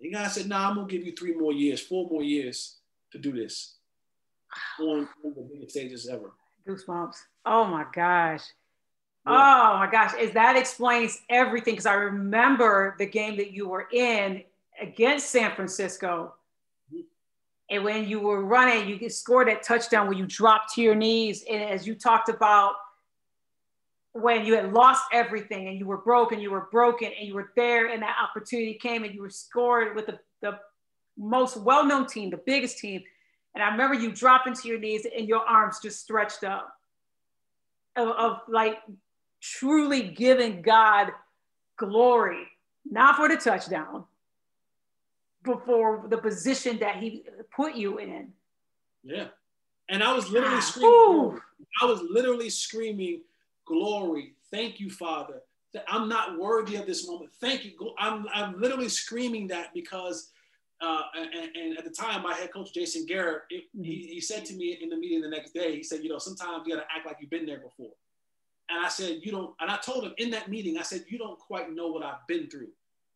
[0.00, 2.78] The guy said, "Nah, I'm gonna give you three more years, four more years
[3.12, 3.73] to do this
[4.80, 6.32] on, the biggest stages ever."
[6.66, 7.16] Goosebumps.
[7.44, 8.42] Oh my gosh.
[9.26, 9.32] Yeah.
[9.32, 10.14] Oh my gosh.
[10.18, 11.74] Is that explains everything?
[11.74, 14.42] Because I remember the game that you were in
[14.80, 16.34] against San Francisco.
[17.70, 21.44] And when you were running, you scored that touchdown where you dropped to your knees.
[21.50, 22.74] And as you talked about
[24.12, 27.50] when you had lost everything and you were broken, you were broken, and you were
[27.56, 30.58] there, and that opportunity came and you were scored with the, the
[31.16, 33.02] most well known team, the biggest team.
[33.54, 36.76] And I remember you dropping to your knees and your arms just stretched up
[37.96, 38.78] of, of like
[39.40, 41.12] truly giving God
[41.76, 42.46] glory,
[42.90, 44.04] not for the touchdown,
[45.44, 47.24] but for the position that He
[47.54, 48.32] put you in.
[49.04, 49.28] Yeah.
[49.88, 51.40] And I was literally Ah, screaming.
[51.82, 53.20] I was literally screaming,
[53.66, 54.34] glory.
[54.50, 55.42] Thank you, Father.
[55.88, 57.32] I'm not worthy of this moment.
[57.40, 57.72] Thank you.
[57.98, 60.30] I'm, I'm literally screaming that because,
[60.80, 64.44] uh, and, and at the time, my head coach, Jason Garrett, it, he, he said
[64.46, 66.82] to me in the meeting the next day, he said, you know, sometimes you got
[66.82, 67.92] to act like you've been there before.
[68.68, 71.18] And I said, you don't, and I told him in that meeting, I said, you
[71.18, 72.68] don't quite know what I've been through.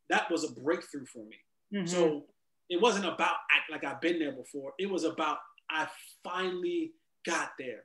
[0.09, 1.37] That was a breakthrough for me.
[1.73, 1.89] Mhm.
[1.89, 2.25] So
[2.71, 4.73] it wasn't about act like I've been there before.
[4.79, 5.39] It was about
[5.71, 5.87] I
[6.23, 6.93] finally
[7.27, 7.85] got there.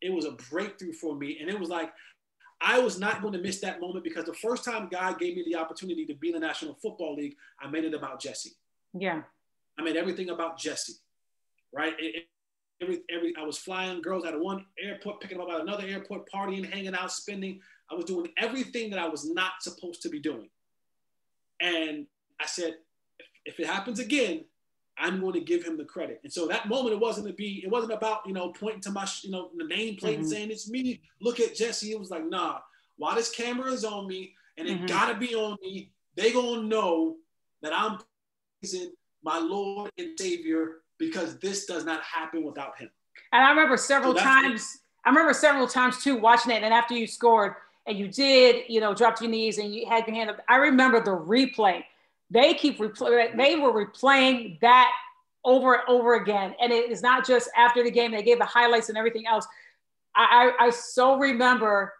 [0.00, 1.38] It was a breakthrough for me.
[1.40, 1.92] And it was like,
[2.60, 5.44] I was not going to miss that moment because the first time God gave me
[5.46, 8.52] the opportunity to be in the National Football League, I made it about Jesse.
[8.98, 9.22] Yeah.
[9.78, 10.94] I made everything about Jesse,
[11.72, 11.94] right?
[11.98, 12.28] It- it-
[12.82, 15.84] every, every, I was flying girls out of one airport, picking them up at another
[15.86, 17.58] airport, partying, hanging out, spending.
[17.90, 20.50] I was doing everything that I was not supposed to be doing.
[21.60, 22.06] And
[22.40, 22.74] I said,
[23.18, 24.44] if, if it happens again,
[24.98, 26.20] I'm going to give him the credit.
[26.22, 28.90] And so that moment, it wasn't to be, it wasn't about, you know, pointing to
[28.90, 30.28] my, you know, the nameplate and Mhm.
[30.28, 31.00] saying it's me.
[31.20, 31.92] Look at Jesse.
[31.92, 32.60] It was like, nah,
[32.96, 34.88] while this camera is on me and it Mhm.
[34.88, 37.16] gotta be on me, they gonna know
[37.62, 37.98] that I'm
[38.66, 38.92] praising
[39.22, 42.90] my Lord and Savior because this does not happen without him.
[43.32, 46.62] And I remember several So times, I remember several times too watching it.
[46.62, 47.54] And after you scored
[47.86, 50.40] and you did, you know, drop to your knees and you had your hand up,
[50.48, 51.84] I remember the replay.
[52.30, 54.90] They keep replaying, they were replaying that
[55.44, 56.54] over and over again.
[56.60, 59.46] And it is not just after the game, they gave the highlights and everything else.
[60.14, 61.92] I, I, I so remember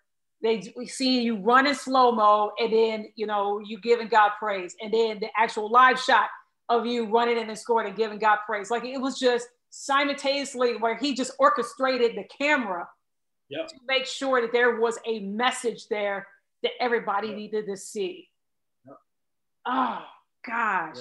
[0.43, 4.75] they seeing you run in slow mo and then, you know, you giving God praise.
[4.81, 6.29] And then the actual live shot
[6.69, 8.71] of you running in and scoring and giving God praise.
[8.71, 12.89] Like it was just simultaneously where he just orchestrated the camera
[13.49, 13.69] Yep.
[13.69, 16.27] to make sure that there was a message there
[16.65, 17.37] that everybody Yep.
[17.37, 18.29] needed to see.
[18.85, 18.97] Yep.
[19.67, 20.05] Oh
[20.45, 20.97] gosh.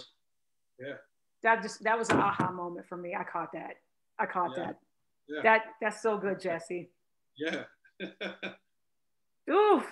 [0.80, 0.98] Yeah.
[1.42, 3.16] That just that was an aha moment for me.
[3.16, 3.78] I caught that.
[4.20, 4.66] I caught Yeah.
[4.66, 4.80] that.
[5.28, 5.42] Yeah.
[5.42, 6.92] That that's so good, Jesse.
[7.38, 7.64] Yeah.
[9.50, 9.86] Oof.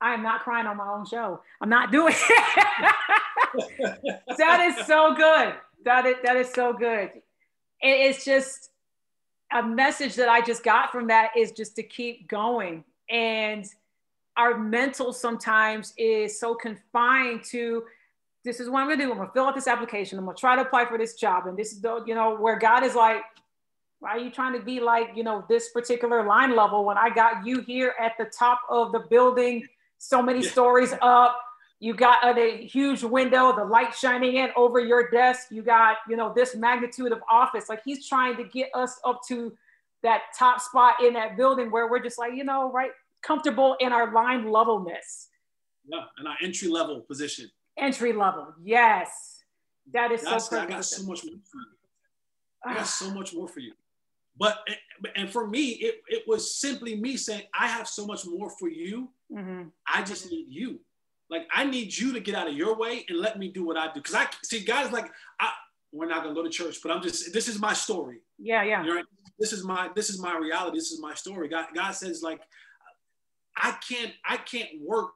[0.00, 1.40] I am not crying on my own show.
[1.60, 2.94] I'm not doing it.
[4.38, 5.54] that is so good.
[5.84, 7.10] That is that is so good.
[7.80, 8.70] It's just
[9.52, 12.84] a message that I just got from that is just to keep going.
[13.08, 13.64] And
[14.36, 17.84] our mental sometimes is so confined to
[18.44, 19.10] this is what I'm gonna do.
[19.10, 20.18] I'm gonna fill out this application.
[20.18, 21.46] I'm gonna try to apply for this job.
[21.46, 23.22] And this is the, you know, where God is like,
[23.98, 27.10] why are you trying to be like, you know, this particular line level when I
[27.10, 29.66] got you here at the top of the building,
[29.98, 30.50] so many Yeah.
[30.50, 31.40] stories up?
[31.78, 35.48] You got uh, a, a huge window, the light shining in over your desk.
[35.50, 37.68] You got, you know, this magnitude of office.
[37.68, 39.56] Like he's trying to get us up to
[40.02, 42.92] that top spot in that building where we're just like, you know, right,
[43.22, 45.28] comfortable in our line levelness,
[45.88, 46.04] yeah.
[46.18, 47.50] And our entry level position.
[47.76, 48.54] entry level.
[48.62, 49.42] Yes,
[49.92, 51.66] that is That's, so I got so much more for you.
[52.64, 53.72] I got so much more for you.
[54.38, 54.58] But
[55.14, 58.68] and for me, it, it was simply me saying, I have so much more for
[58.68, 59.08] you.
[59.32, 59.70] Mhm.
[59.86, 60.80] I just need you.
[61.28, 63.76] Like I need you to get out of your way and let me do what
[63.76, 64.00] I do.
[64.00, 65.10] Cause I see guys like
[65.40, 65.50] I
[65.92, 68.18] we're not gonna go to church, but I'm just this is my story.
[68.38, 68.86] Yeah, yeah.
[68.86, 69.04] Right.
[69.38, 70.76] This is my this is my reality.
[70.78, 71.48] This is my story.
[71.48, 72.40] God, God says like
[73.56, 75.14] I can't I can't work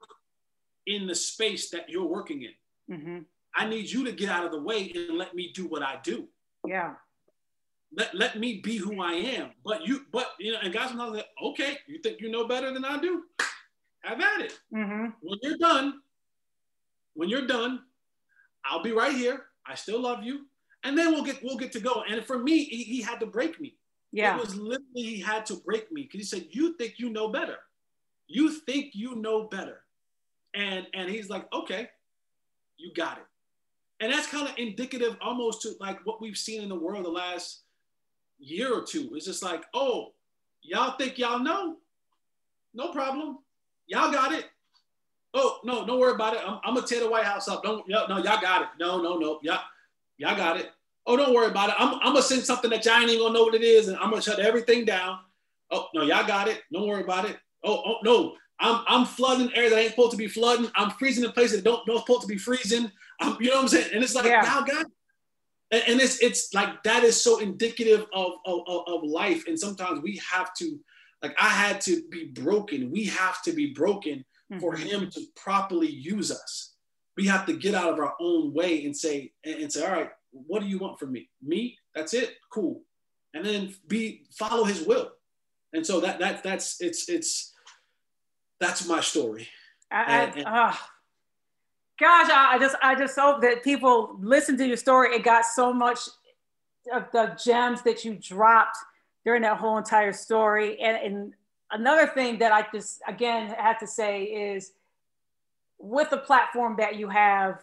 [0.87, 2.97] in the space that you're working in.
[2.97, 3.19] Mm-hmm.
[3.55, 5.99] I need you to get out of the way and let me do what I
[6.03, 6.27] do.
[6.67, 6.95] Yeah.
[7.93, 9.51] Let, let me be who I am.
[9.65, 12.73] But you, but you know, and God's not like, okay, you think you know better
[12.73, 13.25] than I do?
[14.03, 14.59] Have at it.
[14.75, 15.07] Mm-hmm.
[15.21, 16.01] When you're done,
[17.15, 17.81] when you're done,
[18.65, 19.47] I'll be right here.
[19.67, 20.47] I still love you.
[20.85, 22.03] And then we'll get we'll get to go.
[22.09, 23.77] And for me, he, he had to break me.
[24.13, 24.37] Yeah.
[24.37, 27.29] It was literally he had to break me because he said, You think you know
[27.29, 27.57] better.
[28.27, 29.83] You think you know better.
[30.55, 31.89] And and he's like, okay,
[32.77, 33.25] you got it.
[34.01, 37.11] And that's kind of indicative almost to like what we've seen in the world the
[37.11, 37.63] last
[38.41, 39.11] year or two.
[39.15, 40.13] It's just like, oh,
[40.63, 41.77] y'all think y'all know?
[42.75, 43.39] No problem.
[43.87, 44.47] Y'all got it.
[45.35, 46.41] Oh, no, don't worry about it.
[46.45, 47.63] I'm, I'm gonna tear the White House up.
[47.63, 48.69] Don't no, no, y'all got it.
[48.79, 49.39] No, no, no.
[49.43, 49.61] Y'all,
[50.19, 50.71] y'all got it.
[51.07, 51.77] Oh, don't worry about it.
[51.79, 53.97] I'm, I'm gonna send something that y'all ain't even gonna know what it is, and
[53.99, 55.19] I'm gonna shut everything down.
[55.71, 56.63] Oh, no, y'all got it.
[56.73, 57.37] Don't worry about it.
[57.63, 60.71] Oh, oh no, I'm, I'm flooding areas that ain't supposed to be flooding.
[60.75, 62.91] I'm freezing in places that don't don't supposed to be freezing.
[63.21, 63.91] I'm, you know what I'm saying?
[63.95, 64.41] And it's like, Yeah.
[64.43, 64.87] now, God,
[65.71, 69.47] and, and it's it's like that is so indicative of, of of life.
[69.47, 70.79] And sometimes we have to,
[71.23, 72.91] like, I had to be broken.
[72.91, 74.25] We have to be broken
[74.61, 74.79] for Mhm.
[74.91, 76.75] Him to properly use us.
[77.17, 80.11] We have to get out of our own way and say and say, all right,
[80.33, 81.29] what do you want from me?
[81.43, 81.77] Me?
[81.95, 82.37] That's it.
[82.53, 82.83] Cool.
[83.35, 85.13] And then be follow His will.
[85.73, 87.53] And so that that that's it's it's
[88.59, 89.49] that's my story.
[89.91, 90.91] I, And- I, and- ah.
[92.01, 95.15] Gosh, I, just I just hope that people listen to your story.
[95.15, 95.99] It got so much
[96.93, 98.79] of the gems that you dropped
[99.25, 100.81] during that whole entire story.
[100.81, 101.35] And, and
[101.71, 104.73] another thing that I just again have to say is
[105.79, 107.63] with the platform that you have,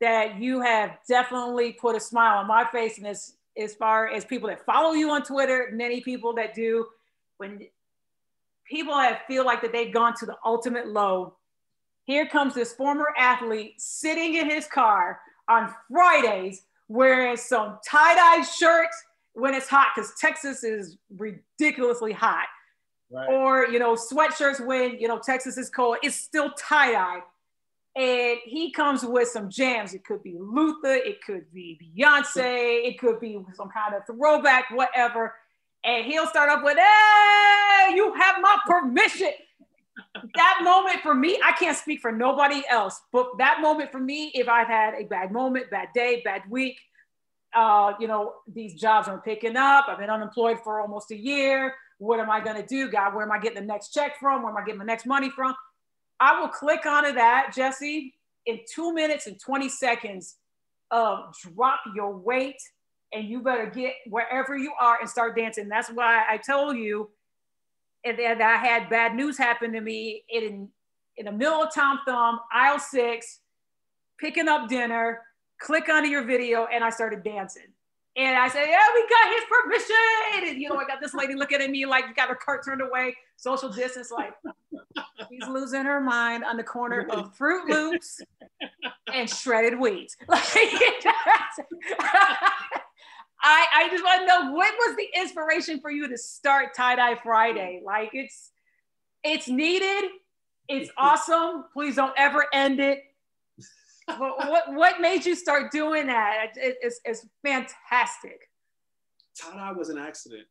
[0.00, 2.98] that you have definitely put a smile on my face.
[2.98, 6.86] And as, as far as people that follow you on Twitter, many people that do,
[7.38, 7.66] when
[8.68, 11.34] people have feel like that they've gone to the ultimate low,
[12.10, 18.96] here comes this former athlete sitting in his car on Fridays wearing some tie-dye shirts
[19.34, 22.46] when it's hot because Texas is ridiculously hot
[23.12, 23.28] Right.
[23.28, 25.96] or you know sweatshirts when you know Texas is cold.
[26.00, 27.20] It's still tie dye,
[27.96, 29.94] and he comes with some jams.
[29.94, 34.70] It could be Luther, it could be Beyonce, it could be some kind of throwback,
[34.70, 35.34] whatever.
[35.82, 39.32] And he'll start off with, "Hey, you have my permission."
[40.34, 44.30] That moment for me, I can't speak for nobody else, but that moment for me,
[44.34, 46.78] if I've had a bad moment, bad day, bad week,
[47.54, 49.86] uh, you know, these jobs aren't picking up.
[49.88, 51.74] I've been unemployed for almost a year.
[51.98, 53.14] What am I going to do, God?
[53.14, 54.42] Where am I getting the next check from?
[54.42, 55.54] Where am I getting my next money from?
[56.20, 58.14] I will click onto that, Jesse,
[58.46, 60.36] in two minutes and 20 seconds.
[60.90, 61.22] Uh,
[61.54, 62.60] drop your weight
[63.12, 65.68] and you better get wherever you are and start dancing.
[65.68, 67.10] That's why I told you
[68.04, 70.68] and then I had bad news happen to me in
[71.16, 73.40] in the middle of Tom Thumb, aisle six,
[74.18, 75.20] picking up dinner,
[75.58, 77.66] click onto your video, and I started dancing.
[78.16, 80.50] And I said, Yeah, we got his permission.
[80.50, 82.64] And you know, I got this lady looking at me like you got her cart
[82.64, 84.32] turned away, social distance, like
[85.28, 88.20] she's losing her mind on the corner of Froot Loops
[89.12, 90.16] and shredded wheat.
[90.28, 90.42] Like
[93.42, 96.96] I, I just want to know what was the inspiration for you to start tie
[96.96, 97.80] dye Friday?
[97.84, 98.50] Like it's
[99.24, 100.10] it's needed,
[100.68, 101.64] it's awesome.
[101.72, 103.00] Please don't ever end it.
[104.18, 106.48] What what, what made you start doing that?
[106.56, 108.48] It- it's, it's fantastic.
[109.38, 110.46] Tie dye was an accident.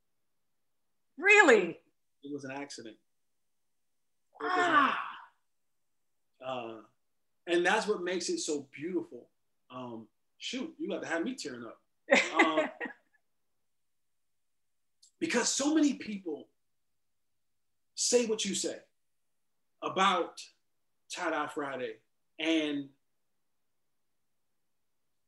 [1.17, 1.77] Really?
[2.23, 2.95] It was an accident.
[4.41, 4.99] An Ah,
[6.45, 6.73] uh,
[7.47, 9.27] and that's what makes it so beautiful.
[9.69, 11.79] Um, shoot, you got to have me tearing up
[12.39, 12.61] um,
[15.19, 16.47] because so many people
[17.95, 18.77] say what you say
[19.81, 20.41] about
[21.13, 21.93] tie dye Friday,
[22.39, 22.89] and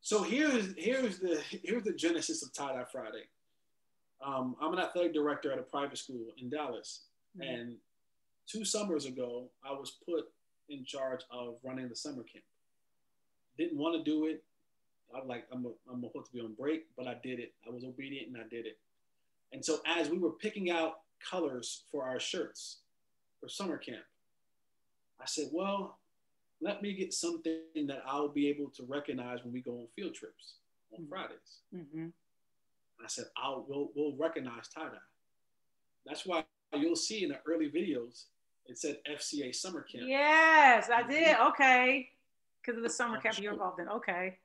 [0.01, 3.23] so here's here's the here's the genesis of tie dye Friday.
[4.25, 7.05] Um, I'm an athletic director at a private school in Dallas,
[7.39, 7.75] and
[8.47, 10.25] two summers ago, I was put
[10.69, 12.45] in charge of running the summer camp.
[13.57, 14.43] Didn't want to do it.
[15.15, 17.53] I'm like, I'm, a, I'm supposed to be on break, but I did it.
[17.67, 18.77] I was obedient and I did it.
[19.53, 20.99] And so as we were picking out
[21.29, 22.77] colors for our shirts
[23.39, 24.03] for summer camp,
[25.19, 25.97] I said, well,
[26.61, 30.13] let me get something that I'll be able to recognize when we go on field
[30.15, 30.55] trips
[30.93, 31.09] on Mhm.
[31.09, 31.61] Fridays.
[31.73, 32.13] Mhm.
[33.03, 34.97] I said, I'll we'll, we'll recognize tie dye.
[36.05, 38.25] That's why you'll see in the early videos
[38.67, 40.05] it said FCA summer camp.
[40.07, 41.35] Yes, I did.
[41.39, 42.11] Okay.
[42.61, 43.89] Because of the summer camp you're involved in.
[43.89, 44.37] Okay.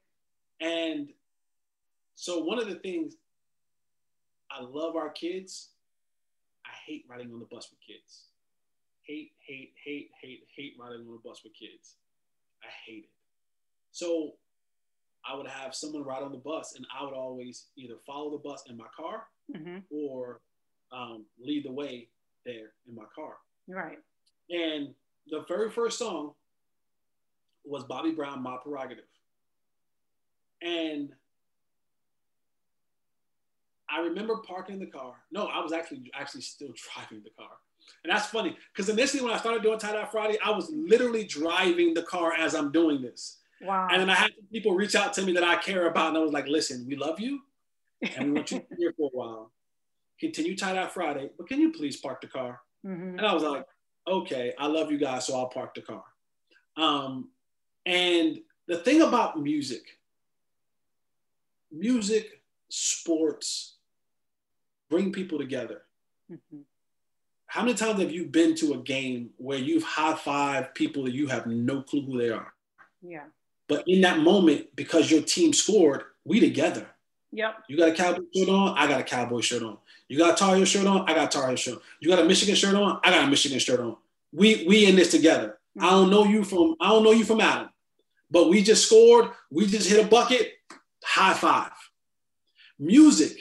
[0.61, 1.09] And
[2.15, 3.17] so one of the things
[4.51, 5.71] I love our kids.
[6.65, 8.25] I hate riding on the bus with kids.
[9.03, 11.97] Hate, hate, hate, hate, hate riding on the bus with kids.
[12.63, 13.11] I hate it.
[13.93, 14.33] So
[15.29, 18.39] I would have someone ride on the bus, and I would always either follow the
[18.39, 20.41] bus in my car hmm or
[20.93, 22.09] um, lead the way
[22.45, 23.35] there in my car.
[23.69, 23.99] Right.
[24.51, 24.95] And
[25.29, 26.33] the very first song
[27.65, 29.05] was Bobby Brown, My Prerogative.
[30.67, 31.11] And
[33.89, 35.15] I remember parking the car.
[35.31, 37.53] No, I was actually actually still driving the car.
[38.03, 41.25] And that's funny because initially when I started doing Tie Dye Friday, I was literally
[41.25, 43.39] driving the car as I'm doing this.
[43.63, 43.89] Wow.
[43.91, 46.21] And then I had people reach out to me that I care about, and I
[46.21, 47.41] was like, listen, we love you,
[48.17, 49.53] and we want you to be here for a while.
[50.19, 52.61] Continue Tie Dye Friday, but can you please park the car?
[52.85, 53.19] Mhm.
[53.19, 53.65] And I was like,
[54.09, 56.05] okay, I love you guys, so I'll park the car.
[56.77, 57.31] Um,
[57.87, 59.83] and the thing about music,
[61.77, 63.77] music, sports,
[64.89, 65.83] bring people together.
[66.31, 66.65] Mhm.
[67.47, 71.15] How many times have you been to a game where you've high fived people that
[71.15, 72.53] you have no clue who they are?
[73.03, 73.25] Yeah.
[73.69, 76.89] But in that moment, because your team scored, we together.
[77.33, 77.65] Yep.
[77.69, 79.79] You got a cowboy shirt on, I got a cowboy shirt on.
[80.09, 81.81] You got a Tar Heel shirt on, I got a Tar Heel shirt on.
[82.01, 83.97] You got a Michigan shirt on, I got a Michigan shirt on.
[84.33, 85.59] We we in this together.
[85.81, 87.69] I don't know you from I don't know you from Adam,
[88.31, 89.31] but we just scored.
[89.51, 90.55] We just hit a bucket.
[91.07, 91.73] High five.
[92.79, 93.39] Music.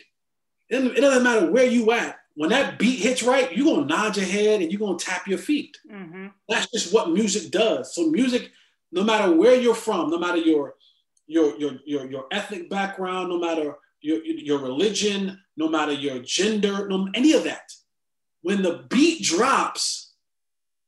[0.70, 2.20] It, doesn't matter where you at.
[2.36, 5.40] When that beat hits right, you're gonna nod your head and you're gonna tap your
[5.40, 5.78] feet.
[5.90, 7.96] hmm That's just what music does.
[7.96, 8.52] So music,
[8.92, 10.76] no matter where you're from, no matter your
[11.28, 16.88] your your your, your ethnic background, no matter your, your religion, no matter your gender,
[16.88, 17.72] no any of that,
[18.42, 20.14] when the beat drops,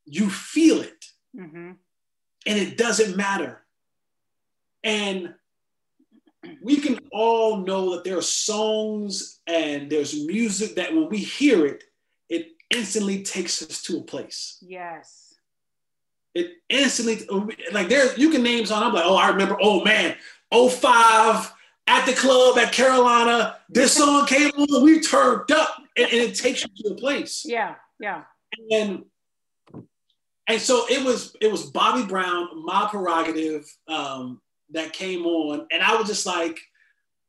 [0.05, 1.05] you feel it
[1.35, 1.71] hmm
[2.45, 3.65] and it doesn't matter.
[4.83, 5.33] And
[6.61, 11.65] we can all know that there are songs and there's music that when we hear
[11.65, 11.83] it,
[12.29, 14.57] it instantly takes us to a place.
[14.61, 15.35] Yes.
[16.33, 17.27] It instantly,
[17.71, 18.83] like there, you can name song.
[18.83, 20.15] I'm like, oh, I remember, oh man,
[20.51, 21.53] 05
[21.87, 23.57] at the club at Carolina.
[23.69, 27.43] This song came on, we turned up, and, and it takes you to a place.
[27.45, 27.75] Yeah.
[27.99, 28.23] Yeah.
[28.69, 29.05] and
[30.47, 34.41] and so it was it was Bobby Brown, my prerogative, um,
[34.71, 36.59] that came on, and I was just like,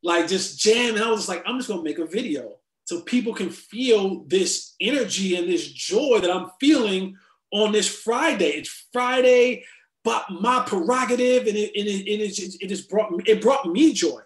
[0.03, 1.01] like just jamming.
[1.01, 4.75] I was just like, I'm just gonna make a video so people can feel this
[4.81, 7.15] energy and this joy that I'm feeling
[7.51, 8.49] on this Friday.
[8.49, 9.63] It's Friday,
[10.03, 13.93] but my prerogative, and it, and it, it, is- it just brought it brought me
[13.93, 14.19] joy.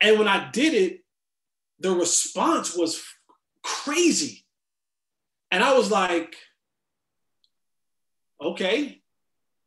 [0.00, 1.00] And when I did it,
[1.80, 3.02] the response was
[3.62, 4.44] crazy.
[5.50, 6.34] And I was like,
[8.40, 9.00] okay.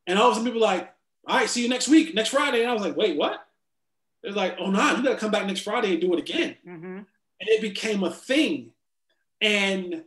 [0.05, 0.93] And all of a sudden people were like,
[1.27, 2.61] all right, see you next week, next Friday.
[2.61, 3.45] And I was like, wait, what?
[4.23, 6.55] They're like, oh no, you gotta come back next Friday and do it again.
[6.63, 7.05] hmm And
[7.49, 8.71] it became a thing.
[9.41, 10.03] And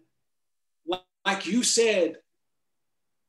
[0.86, 2.16] like, like you said,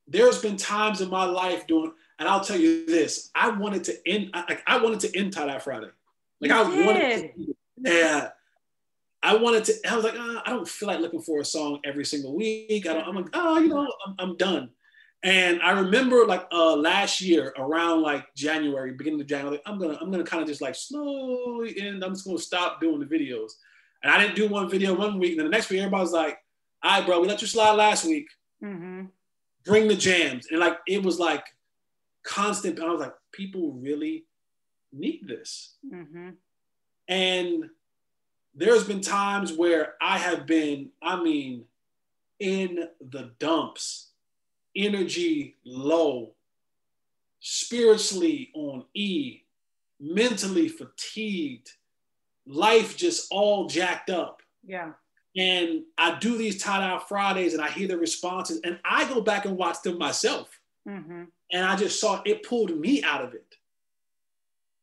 [0.07, 4.07] there's been times in my life doing, and I'll tell you this, I wanted to
[4.07, 5.89] end, I- like I wanted to end tie dye Friday.
[6.39, 8.29] Like You I wanted to, yeah.
[9.23, 11.79] I wanted to, I was like, "Ah, I don't feel like looking for a song
[11.83, 12.87] every single week.
[12.87, 14.71] I don't, I'm like, oh, you know, I'm, I'm done.
[15.23, 19.77] And I remember like uh, last year around like January, beginning of January, like, I'm
[19.77, 22.03] gonna, I'm gonna kind of just like slowly end.
[22.03, 23.51] I'm just gonna stop doing the videos.
[24.03, 25.31] And I didn't do one video one week.
[25.31, 26.39] And then the next week, everybody's like,
[26.81, 28.27] all right, bro, we let you slide last week.
[28.59, 29.03] hmm
[29.63, 30.47] Bring the jams.
[30.49, 31.45] And like, it was like
[32.23, 32.79] constant.
[32.79, 34.25] I was like, people really
[34.91, 35.75] need this.
[35.87, 36.29] hmm
[37.07, 37.65] And
[38.55, 41.65] there's been times where I have been, I mean,
[42.39, 44.10] in the dumps,
[44.75, 46.33] energy low,
[47.39, 49.41] spiritually on E,
[49.99, 51.71] mentally fatigued,
[52.45, 54.41] life just all jacked up.
[54.65, 54.93] Yeah.
[55.37, 59.21] And I do these tie dye Fridays and I hear the responses and I go
[59.21, 60.59] back and watch them myself.
[60.85, 63.55] hmm And I just saw it pulled me out of it.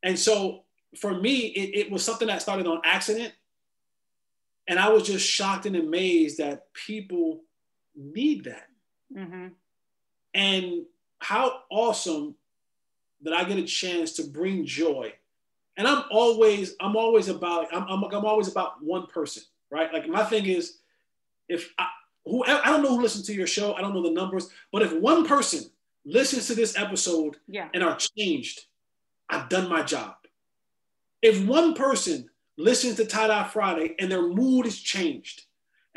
[0.03, 0.65] And so
[0.97, 3.35] for me, it, it was something that started on accident.
[4.69, 7.43] And I was just shocked and amazed that people
[7.95, 8.69] need that.
[9.15, 9.49] hmm
[10.39, 10.85] And
[11.19, 12.37] how awesome
[13.23, 15.13] that I get a chance to bring joy.
[15.77, 19.93] And I'm always, I'm always about, I'm, I'm, I'm always about one person, right?
[19.93, 20.79] Like my thing is,
[21.49, 21.89] if I,
[22.25, 24.83] who, I don't know who listens to your show, I don't know the numbers, but
[24.83, 25.65] if one person
[26.05, 27.69] listens to this episode Yeah.
[27.75, 28.67] and are changed,
[29.29, 30.15] I've done my job.
[31.21, 35.47] If one person listens to Tie Dye Friday and their mood is changed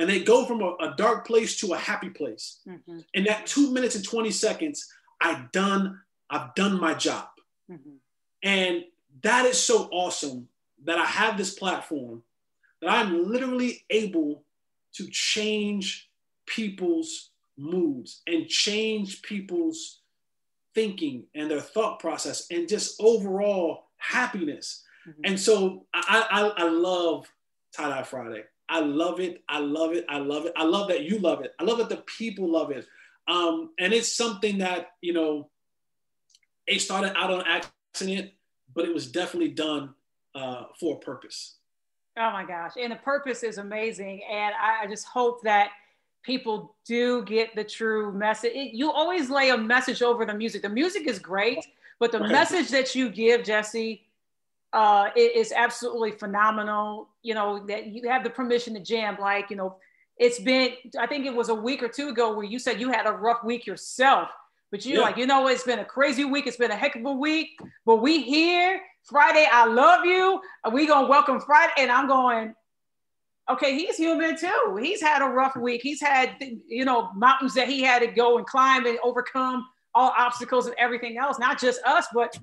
[0.02, 2.62] and they go from a, a dark place to a happy place.
[2.68, 3.00] Mm-hmm.
[3.14, 4.92] In that two minutes and 20 seconds,
[5.22, 7.28] I done, I've done my job.
[7.72, 7.98] Mm-hmm.
[8.42, 8.84] And
[9.22, 10.48] that is so awesome
[10.86, 12.24] that I have this platform
[12.82, 14.44] that I'm literally able
[14.96, 16.10] to change
[16.48, 20.00] people's moods and change people's
[20.74, 24.84] thinking and their thought process and just overall happiness.
[25.08, 25.22] Mm-hmm.
[25.26, 26.26] And so I,
[26.58, 27.32] I, I love
[27.72, 28.46] Tie Dye Friday.
[28.72, 29.44] I love it.
[29.50, 30.06] I love it.
[30.08, 30.54] I love it.
[30.56, 31.54] I love that you love it.
[31.60, 32.88] I love that the people love it.
[33.28, 35.50] Um, and it's something that, you know,
[36.66, 38.32] it started out on accident,
[38.74, 39.94] but it was definitely done
[40.34, 41.58] uh, for a purpose.
[42.18, 42.72] Oh my gosh.
[42.80, 44.22] And the purpose is amazing.
[44.30, 45.72] And I, I just hope that
[46.24, 48.54] people do get the true message.
[48.54, 50.62] It, you always lay a message over the music.
[50.62, 51.66] The music is great,
[52.00, 52.32] but the right.
[52.32, 54.06] message that you give, Jesse,
[54.74, 57.10] uh, it is absolutely phenomenal.
[57.24, 59.18] You know, that you have the permission to jam.
[59.20, 59.78] Like, you know,
[60.18, 62.90] it's been, I think it was a week or two ago where you said you
[62.90, 64.30] had a rough week yourself.
[64.72, 65.02] But you're yeah.
[65.04, 66.48] like, you know, it's been a crazy week.
[66.48, 67.60] It's been a heck of a week.
[67.86, 69.46] But we here Friday.
[69.52, 70.40] I love you.
[70.72, 72.56] We gonna welcome Friday, and I'm going.
[73.50, 74.80] Okay, he's human too.
[74.82, 75.82] He's had a rough week.
[75.84, 80.14] He's had, you know, mountains that he had to go and climb and overcome all
[80.18, 81.38] obstacles and everything else.
[81.38, 82.38] Not just us, but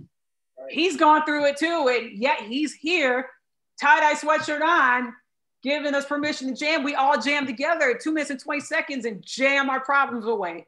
[0.68, 1.88] he's gone through it too.
[1.92, 3.28] And yet he's here,
[3.80, 5.12] tie dye sweatshirt on,
[5.62, 6.82] giving us permission to jam.
[6.82, 10.66] We all jam together two minutes and 20 seconds and jam our problems away.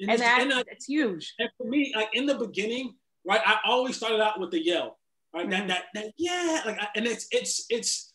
[0.00, 1.34] And, and that, and I, that's huge.
[1.38, 4.98] And for me, like in the beginning, right, I always started out with the yell,
[5.34, 5.48] right?
[5.48, 5.68] Mm-hmm.
[5.68, 8.12] That, that, that, yeah, like, and it's, it's, it's,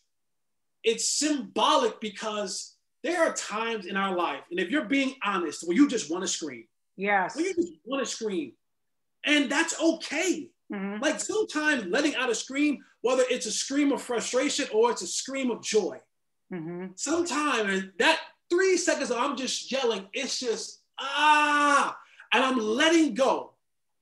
[0.82, 5.76] it's symbolic because there are times in our life, and if you're being honest, where
[5.76, 6.64] you just want to scream.
[6.96, 7.36] Yes.
[7.36, 8.52] Where you just want to scream.
[9.26, 10.48] And that's okay.
[10.74, 11.02] Mm-hmm.
[11.02, 15.06] Like sometimes letting out a scream, whether it's a scream of frustration or it's a
[15.06, 16.00] scream of joy.
[16.52, 16.86] Mm-hmm.
[16.96, 18.20] Sometimes that
[18.50, 21.96] three seconds of I'm just yelling, it's just ah,
[22.32, 23.52] and I'm letting go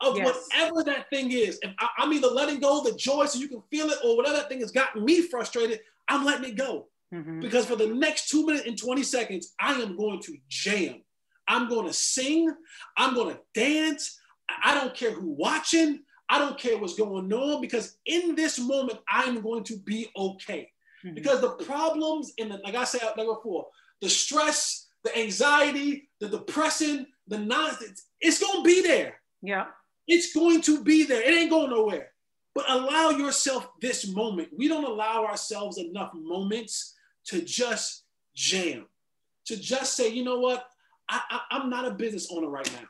[0.00, 0.26] of yes.
[0.26, 1.58] whatever that thing is.
[1.62, 4.16] If I, am either letting go of the joy so you can feel it, or
[4.16, 6.86] whatever that thing has gotten me frustrated, I'm letting it go.
[7.14, 7.40] Mm-hmm.
[7.40, 11.02] Because for the next two minutes and 20 seconds, I am going to jam.
[11.46, 12.52] I'm going to sing.
[12.96, 14.18] I'm going to dance.
[14.62, 16.00] I don't care who watching.
[16.32, 20.70] I don't care what's going on because in this moment, I'm going to be okay.
[21.04, 21.14] Mm-hmm.
[21.14, 23.66] Because the problems in the, like I said like before,
[24.00, 29.20] the stress, the anxiety, the depression, the nonsense, it's going to be there.
[29.42, 29.66] Yeah.
[30.08, 31.20] It's going to be there.
[31.20, 32.12] It ain't going nowhere.
[32.54, 34.48] But allow yourself this moment.
[34.56, 36.94] We don't allow ourselves enough moments
[37.26, 38.04] to just
[38.34, 38.86] jam,
[39.44, 40.66] to just say, you know what?
[41.10, 42.88] I, I, I'm not a business owner right now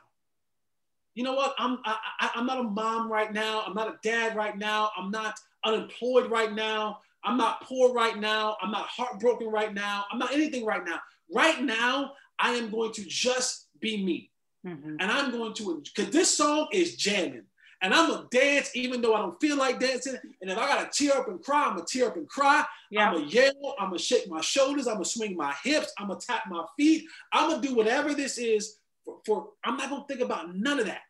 [1.15, 1.53] you know what?
[1.57, 3.63] I'm I, I, I'm not a mom right now.
[3.65, 4.91] I'm not a dad right now.
[4.97, 6.99] I'm not unemployed right now.
[7.23, 8.57] I'm not poor right now.
[8.61, 10.05] I'm not heartbroken right now.
[10.11, 10.99] I'm not anything right now.
[11.33, 14.29] Right now, I am going to just be me.
[14.67, 14.95] Mm-hmm.
[14.99, 17.43] And I'm going to, because this song is jamming.
[17.81, 20.15] And I'm gonna dance even though I don't feel like dancing.
[20.41, 22.63] And if I gotta tear up and cry, I'm gonna tear up and cry.
[22.89, 23.09] Yeah.
[23.09, 26.21] I'm gonna yell, I'm gonna shake my shoulders, I'm gonna swing my hips, I'm gonna
[26.21, 27.03] tap my feet.
[27.33, 30.85] I'm gonna do whatever this is for, for I'm not gonna think about none of
[30.85, 31.01] that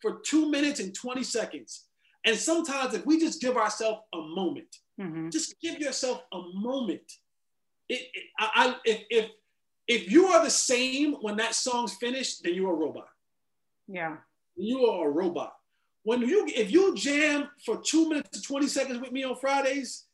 [0.00, 1.84] for two minutes and 20 seconds.
[2.24, 4.68] And sometimes if we just give ourselves a moment,
[5.00, 5.30] mm-hmm.
[5.30, 7.10] just give yourself a moment.
[7.88, 9.30] It, it, I, I, if, if,
[9.88, 13.08] if you are the same when that song's finished, then you're a robot.
[13.88, 14.16] Yeah.
[14.56, 15.54] You are a robot.
[16.04, 20.04] When you, if you jam for two minutes to 20 seconds with me on Fridays,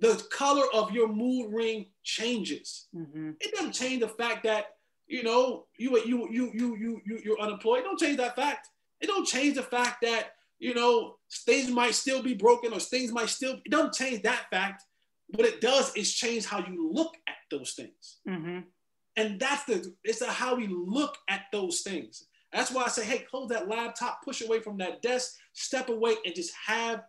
[0.00, 2.88] the color of your mood ring changes.
[2.94, 3.30] Mm-hmm.
[3.40, 4.66] It doesn't change the fact that
[5.12, 7.84] you know, you you you you you you you're unemployed.
[7.84, 8.70] Don't change that fact.
[8.98, 13.12] It don't change the fact that you know things might still be broken or things
[13.12, 13.60] might still.
[13.62, 14.84] It doesn't change that fact.
[15.28, 18.20] What it does is change how you look at those things.
[18.26, 18.60] Mm-hmm.
[19.16, 22.24] And that's the it's how we look at those things.
[22.50, 26.14] That's why I say, hey, close that laptop, push away from that desk, step away,
[26.24, 27.02] and just have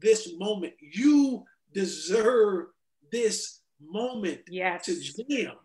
[0.00, 0.74] this moment.
[0.80, 2.66] You deserve
[3.10, 4.84] this moment yes.
[4.86, 5.56] to jam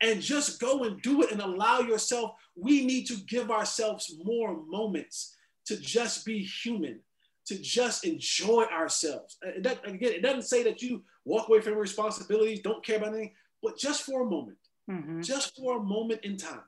[0.00, 2.32] and just go and do it and allow yourself.
[2.56, 5.36] We need to give ourselves more moments
[5.66, 7.00] to just be human,
[7.46, 9.36] to just enjoy ourselves.
[9.60, 13.34] That, again, it doesn't say that you walk away from responsibilities, don't care about anything,
[13.62, 14.58] but just for a moment,
[14.90, 15.20] mm-hmm.
[15.20, 16.62] just for a moment in time,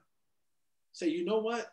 [0.92, 1.72] say, you know what?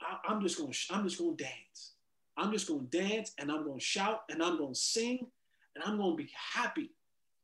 [0.00, 0.74] I, am just going.
[0.90, 1.92] I'm just going to dance.
[2.36, 5.26] I'm just going to dance, and I'm going to shout, and I'm going to sing,
[5.74, 6.90] and I'm going to be happy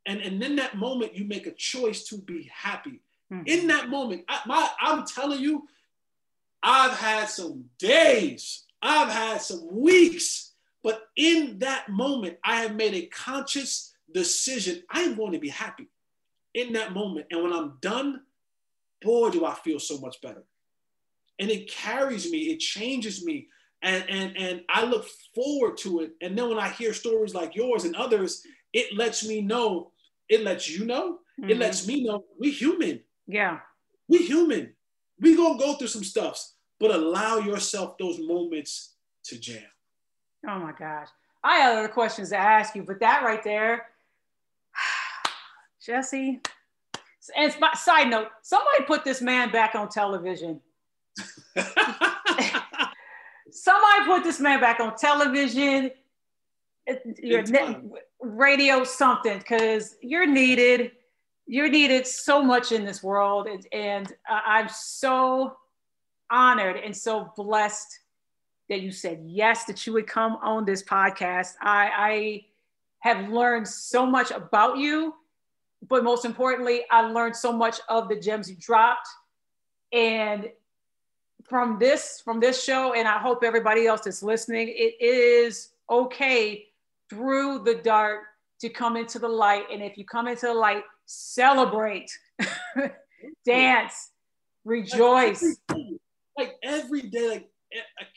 [0.06, 3.01] and, and in that moment, you make a choice to be happy.
[3.32, 3.43] Mm-hmm.
[3.47, 5.66] In that moment, I, my, I'm telling you,
[6.62, 10.52] I've had some days, I've had some weeks,
[10.82, 14.82] but in that moment, I have made a conscious decision.
[14.90, 15.89] I am going to be happy.
[16.55, 17.27] in that moment.
[17.31, 18.22] And when I'm done,
[19.02, 20.44] boy, do I feel so much better.
[21.39, 23.48] And it carries me, it changes me.
[23.82, 26.12] And, and, and I look forward to it.
[26.20, 29.92] And then when I hear stories like yours and others, it lets me know,
[30.28, 31.51] it lets you know, mm-hmm.
[31.51, 33.01] it lets me know we human.
[33.26, 33.60] Yeah.
[34.09, 34.74] We human.
[35.20, 38.94] We gonna go through some stuffs, but allow yourself those moments
[39.24, 39.62] to jam.
[40.48, 41.09] Oh my gosh.
[41.42, 43.86] I have other questions to ask you, but that right there,
[45.84, 46.40] Jesse.
[47.36, 50.60] And side note, somebody put this man back on television.
[53.51, 55.90] somebody put this man back on television,
[57.23, 57.44] your
[58.20, 60.93] radio, something, because you're needed.
[61.47, 65.57] You're needed so much in this world, and, and I'm so
[66.31, 67.98] honored and so blessed
[68.69, 71.55] that you said yes that you would come on this podcast.
[71.61, 72.44] I, I
[73.01, 75.15] have learned so much about you,
[75.89, 79.09] but most importantly, I learned so much of the gems you dropped.
[79.93, 80.51] And
[81.48, 86.69] from this from this show, and I hope everybody else that's listening, it is okay
[87.11, 88.20] through the dark
[88.61, 89.65] to come into the light.
[89.73, 92.11] And if you come into the light, celebrate,
[93.45, 94.11] dance,
[94.65, 95.43] rejoice.
[95.43, 95.99] Like every, day,
[96.39, 98.09] like every day, like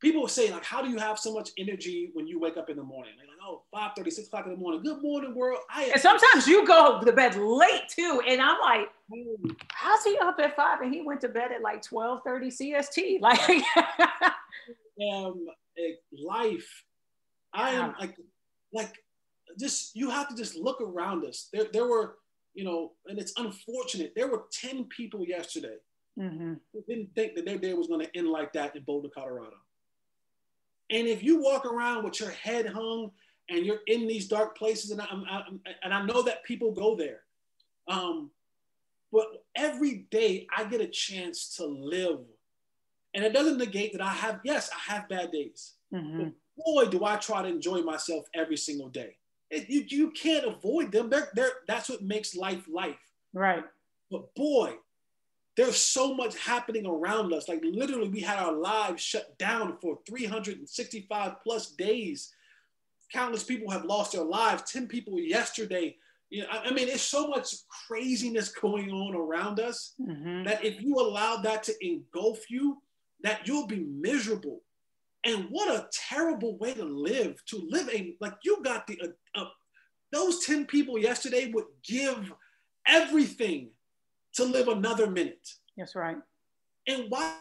[0.00, 2.76] people say like how do you have so much energy when you wake up in
[2.76, 3.12] the morning?
[3.18, 4.82] Like, oh 5 30 6 o'clock in the morning.
[4.82, 5.60] Good morning world.
[5.70, 8.22] I and sometimes you go to bed late too.
[8.26, 8.88] And i'm like
[9.72, 13.20] how's he up at 5 and he went to bed at like 12 30 cst
[13.20, 13.64] like
[15.12, 15.46] um
[16.12, 16.84] life
[17.58, 18.16] i am like
[18.72, 18.94] like
[19.58, 22.16] just you have to just look around us there, there were
[22.54, 25.76] you know and it's unfortunate there were 10 people yesterday
[26.18, 26.54] mm-hmm.
[26.72, 29.56] who didn't think that their day was going to end like that in boulder colorado
[30.90, 33.10] and if you walk around with your head hung
[33.48, 35.42] and you're in these dark places, and I, I,
[35.82, 37.20] and I know that people go there,
[37.88, 38.30] um,
[39.12, 42.20] but every day I get a chance to live.
[43.14, 45.74] And it doesn't negate that I have, yes, I have bad days.
[45.92, 46.28] Mm-hmm.
[46.64, 49.16] Boy, do I try to enjoy myself every single day.
[49.50, 51.08] It, you, you can't avoid them.
[51.08, 52.96] They're, they're, that's what makes life life.
[53.32, 53.64] Right.
[54.10, 54.74] But boy,
[55.56, 57.48] there's so much happening around us.
[57.48, 62.32] Like literally, we had our lives shut down for 365 plus days.
[63.12, 64.70] Countless people have lost their lives.
[64.70, 65.96] 10 people yesterday.
[66.30, 67.54] You know, I mean, it's so much
[67.86, 70.44] craziness going on around us mm-hmm.
[70.44, 72.82] that if you allow that to engulf you,
[73.22, 74.60] that you'll be miserable.
[75.28, 77.44] And what a terrible way to live.
[77.48, 79.48] To live a like you got the uh, uh,
[80.10, 82.32] those 10 people yesterday would give
[82.86, 83.68] everything
[84.34, 85.46] to live another minute.
[85.76, 86.16] That's right.
[86.86, 87.34] And why?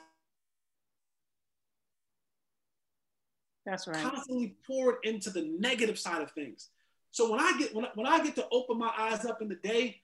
[3.65, 4.03] That's right.
[4.03, 6.67] Constantly poured into the negative side of things.
[7.11, 9.47] So when I get when I, when I get to open my eyes up in
[9.47, 10.01] the day,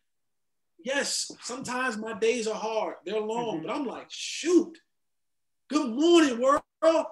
[0.86, 2.96] yes, sometimes my days are hard.
[3.06, 3.68] They're long, mm-hmm.
[3.68, 4.78] but I'm like, shoot.
[5.74, 6.62] Good morning, world.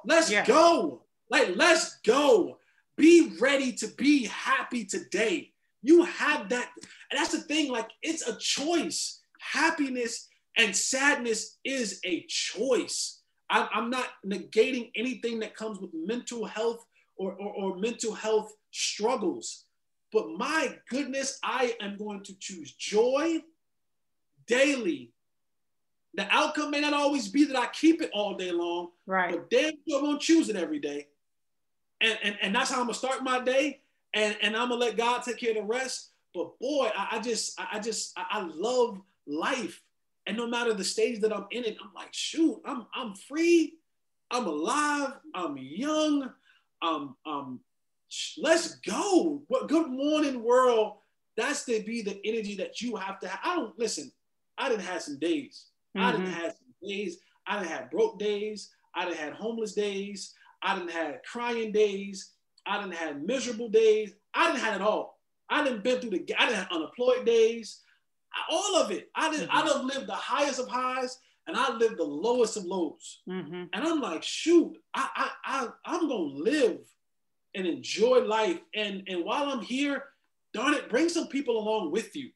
[0.06, 0.46] Let's yeah.
[0.46, 1.02] go.
[1.32, 2.60] Like, let's go.
[2.96, 5.52] Be ready to be happy today.
[5.82, 6.70] You have that.
[7.10, 7.72] And that's the thing.
[7.72, 10.28] Like, it's a choice happiness
[10.58, 13.22] and sadness is a choice.
[13.50, 16.86] I'm, I'm not negating anything that comes with mental health
[17.18, 19.66] or, or, or mental health struggles.
[20.14, 23.40] But my goodness, I am going to choose joy
[24.46, 25.14] daily.
[26.14, 29.32] The outcome may not always be that I keep it all day long, right?
[29.32, 31.08] But damn sure I'm gonna choose it every day.
[32.02, 33.82] And, and, and that's how I'm gonna start my day.
[34.14, 36.10] And, and I'm gonna let God take care of the rest.
[36.34, 39.82] But boy, I, I just, I just, I love life.
[40.28, 43.76] And no matter the stage that I'm in it, I'm like, shoot, I'm I'm free,
[44.30, 46.32] I'm alive, I'm young,
[46.82, 47.60] um, um,
[48.38, 49.42] let's go.
[49.48, 50.98] What good morning world.
[51.38, 53.40] That's to be the energy that you have to have.
[53.44, 54.12] I don't listen,
[54.58, 55.68] I didn't have some days.
[55.96, 56.06] Mm-hmm.
[56.06, 57.18] I didn't have days.
[57.48, 58.72] I didn't have broke days.
[58.96, 60.34] I didn't have homeless days.
[60.64, 62.32] I didn't have crying days.
[62.66, 64.14] I didn't have miserable days.
[64.34, 65.20] I didn't have it all.
[65.50, 67.82] I didn't been through the I didn't have unemployed days
[68.50, 69.10] all of it.
[69.16, 69.48] I did.
[69.48, 69.58] Mm-hmm.
[69.58, 73.22] I done lived the highest of highs, and I lived the lowest of lows.
[73.28, 73.64] Mm-hmm.
[73.74, 76.80] And I'm like, shoot, I, I, I, I'm gonna live
[77.56, 78.60] and enjoy life.
[78.74, 80.06] And and while I'm here,
[80.54, 82.30] darn it, bring some people along with you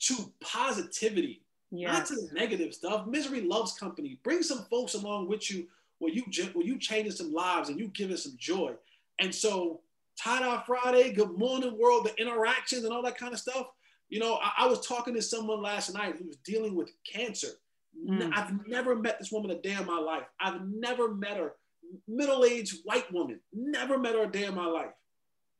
[0.00, 1.41] to positivity,
[1.72, 1.92] yes.
[1.92, 3.06] not to the negative stuff.
[3.06, 4.18] Misery loves company.
[4.22, 5.66] Bring some folks along with you
[5.98, 8.74] where you where you changing some lives and you giving some joy.
[9.18, 9.80] And so,
[10.16, 13.66] tie dye Friday, Good Morning World, the interactions and all that kind of stuff
[14.12, 17.48] you know, I, I, was talking to someone last night who was dealing with cancer.
[18.06, 18.30] Mm.
[18.36, 20.24] I've never met this woman a day in my life.
[20.38, 21.54] I've never met her,
[22.06, 24.90] middle aged white woman, never met her a day in my life.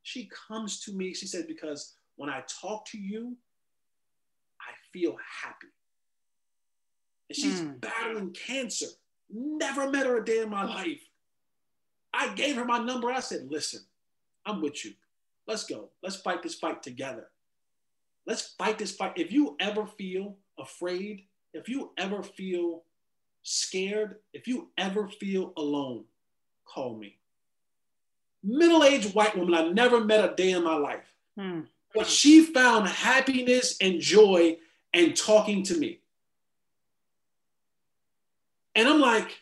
[0.03, 3.35] She comes to me, she said, because when I talk to you,
[4.61, 5.73] I feel happy.
[7.29, 7.73] And she's Hmm.
[7.77, 8.87] battling cancer.
[9.29, 11.01] Never met her a day in my life.
[12.13, 13.09] I gave her my number.
[13.11, 13.81] I said, listen,
[14.45, 14.93] I'm with you.
[15.47, 15.89] Let's go.
[16.01, 17.31] Let's fight this fight together.
[18.25, 19.13] Let's fight this fight.
[19.17, 22.83] If you ever feel afraid, if you ever feel
[23.41, 26.05] scared, if you ever feel alone,
[26.65, 27.17] call me.
[28.43, 31.05] Middle aged white woman, I never met a day in my life.
[31.37, 31.61] Hmm.
[31.95, 34.57] But she found happiness and joy
[34.93, 35.99] in talking to me.
[38.75, 39.39] And I'm like,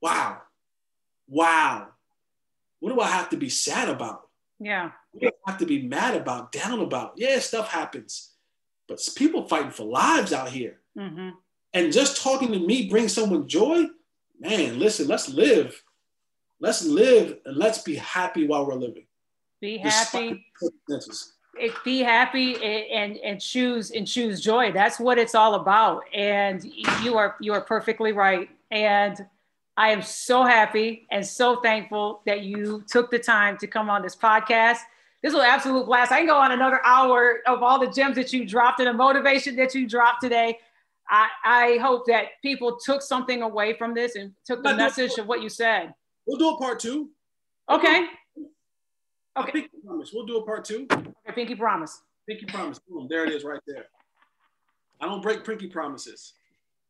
[0.00, 0.42] wow,
[1.28, 1.88] wow.
[2.78, 4.28] What do I have to be sad about?
[4.58, 4.92] Yeah.
[5.12, 7.14] What do I have to be mad about, down about?
[7.16, 8.34] Yeah, stuff happens.
[8.88, 10.80] But people fighting for lives out here.
[10.96, 11.30] hmm
[11.72, 13.86] And just talking to me brings someone joy.
[14.38, 15.82] Man, listen, let's live.
[16.60, 19.06] Let's live and let's be happy while we're living.
[19.60, 20.46] Be happy.
[21.58, 24.72] It, be happy and, and and choose and choose joy.
[24.72, 26.02] That's what it's all about.
[26.14, 26.64] And
[27.02, 28.48] you are you are perfectly right.
[28.70, 29.26] And
[29.76, 34.02] i am so happy and so thankful that you took the time to come on
[34.02, 34.78] this podcast.
[35.22, 36.12] This was an absolute blast.
[36.12, 38.92] I can go on another hour of all the gems that you dropped and the
[38.92, 40.58] motivation that you dropped today.
[41.08, 45.26] I i hope that people took something away from this and took the message of
[45.26, 45.94] what you said.
[46.26, 47.10] We'll do a part two.
[47.68, 48.06] okay
[49.38, 49.52] Okay.
[49.52, 50.10] pinky promise.
[50.12, 50.86] We'll do a part two.
[50.90, 52.78] okay pinky promise Pinky promise.
[52.88, 53.06] Boom.
[53.08, 53.86] There it is right there.
[55.00, 56.34] I don't break pinky promises.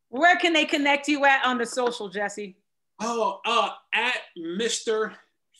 [0.09, 2.55] where can they connect you at on the social jesse
[3.03, 5.13] Oh, uh, at Mr.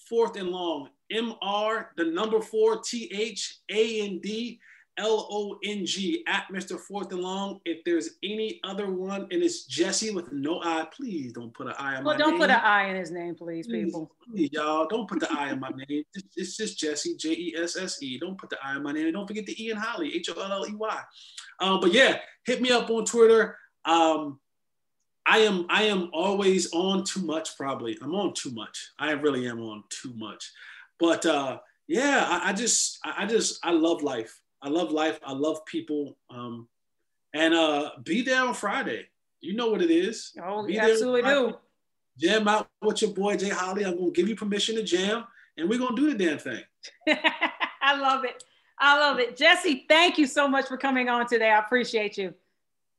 [0.08, 0.90] Fourth and Long.
[1.10, 2.82] M-R, the number four,
[4.98, 6.80] T-H-A-N-D, L-O-N-G, at Mr.
[6.80, 7.60] Fourth and Long.
[7.66, 11.74] If there's any other one, and it's Jesse with no I, please don't put an
[11.78, 12.40] I on Well, my don't name.
[12.40, 14.12] put an I in his name, please, Please, people.
[14.32, 16.04] please, y'all, don't put the I in my name.
[16.14, 18.20] It's, it's just Jesse, J E S S E.
[18.20, 19.06] Don't put the I in my name.
[19.06, 21.00] And don't forget the E in Holley, H O L L E Y.
[21.60, 23.58] Um, but yeah, hit me up on Twitter.
[23.86, 24.40] Um,
[25.26, 27.56] I am I am always on too much.
[27.56, 28.92] Probably I'm on too much.
[28.98, 30.52] I really am on too much.
[31.00, 34.41] But uh, yeah, I, I just I I just I love life.
[34.62, 35.20] I love life.
[35.26, 36.18] I love people.
[36.30, 36.68] Um,
[37.34, 39.08] and uh, be there on Friday.
[39.40, 40.34] You know what it is.
[40.44, 41.58] Oh, Be you there on absolutely do.
[42.18, 43.86] jam out with your boy Jay Holley.
[43.86, 45.24] I'm gonna give you permission to jam,
[45.58, 46.62] and we're gonna do the damn thing.
[47.82, 48.44] I love it.
[48.78, 49.36] I love it.
[49.38, 51.50] Jesse, thank you so much for coming on today.
[51.50, 52.34] I appreciate you.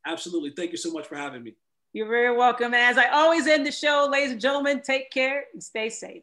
[0.06, 0.50] Absolutely.
[0.50, 1.54] Thank you so much for having me.
[1.92, 2.66] You're very welcome.
[2.66, 6.22] And as I always end the show, ladies and gentlemen, take care and stay safe.